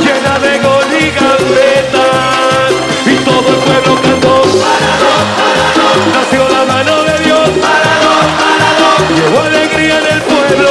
llena 0.00 0.38
de 0.38 0.58
gol 0.58 0.88
y 1.00 1.10
gambetas. 1.10 2.70
Y 3.06 3.16
todo 3.24 3.48
el 3.48 3.60
pueblo 3.66 4.02
cantó. 4.02 4.42
Parado, 4.64 5.12
parado. 5.40 5.86
Nació 6.14 6.48
la 6.48 6.64
mano 6.72 7.02
de 7.02 7.18
Dios. 7.24 7.48
Parado, 7.64 8.12
parado. 8.42 8.88
Llevó 9.16 9.40
alegría 9.42 9.98
en 9.98 10.06
el 10.14 10.22
pueblo. 10.22 10.70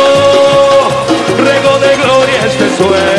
Rego 1.37 1.77
de 1.79 1.95
gloria 1.97 2.39
este 2.45 2.67
sueño. 2.77 3.14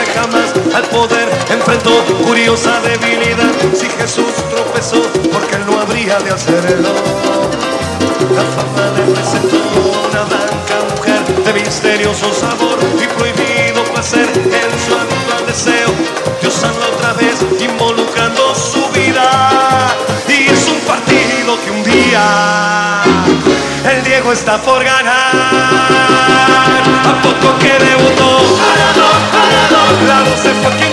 Jamás 0.00 0.52
al 0.74 0.84
poder. 0.84 1.28
Enfrentó 1.50 1.92
curiosa 2.24 2.80
debilidad. 2.80 3.52
Si 3.74 3.88
Jesús 3.88 4.32
tropezó, 4.50 5.02
porque 5.32 5.56
él 5.56 5.66
no 5.66 5.80
habría 5.80 6.18
de 6.20 6.30
hacerlo. 6.30 6.88
La 8.34 8.42
fama 8.54 8.84
le 8.96 9.12
presentó 9.12 9.56
una 10.08 10.22
blanca 10.24 10.76
mujer 10.94 11.44
de 11.44 11.52
misterioso 11.60 12.32
sabor 12.32 12.78
y 12.96 13.06
prohibido 13.18 13.84
placer 13.92 14.28
en 14.28 14.70
su 14.84 14.94
actual 14.94 15.46
deseo. 15.46 15.90
Dios 16.40 16.64
anda 16.64 16.86
otra 16.96 17.12
vez 17.14 17.36
involucrando 17.60 18.11
juego 24.22 24.32
está 24.32 24.60
por 24.62 24.82
ganar. 24.84 25.32
¿A 27.04 27.22
poco 27.22 27.58
que 27.58 27.72
debutó? 27.78 28.40
Maradona, 28.56 29.26
Maradona. 29.32 30.06
La 30.06 30.30
12 30.30 30.54
fue 30.54 30.70
quien 30.76 30.91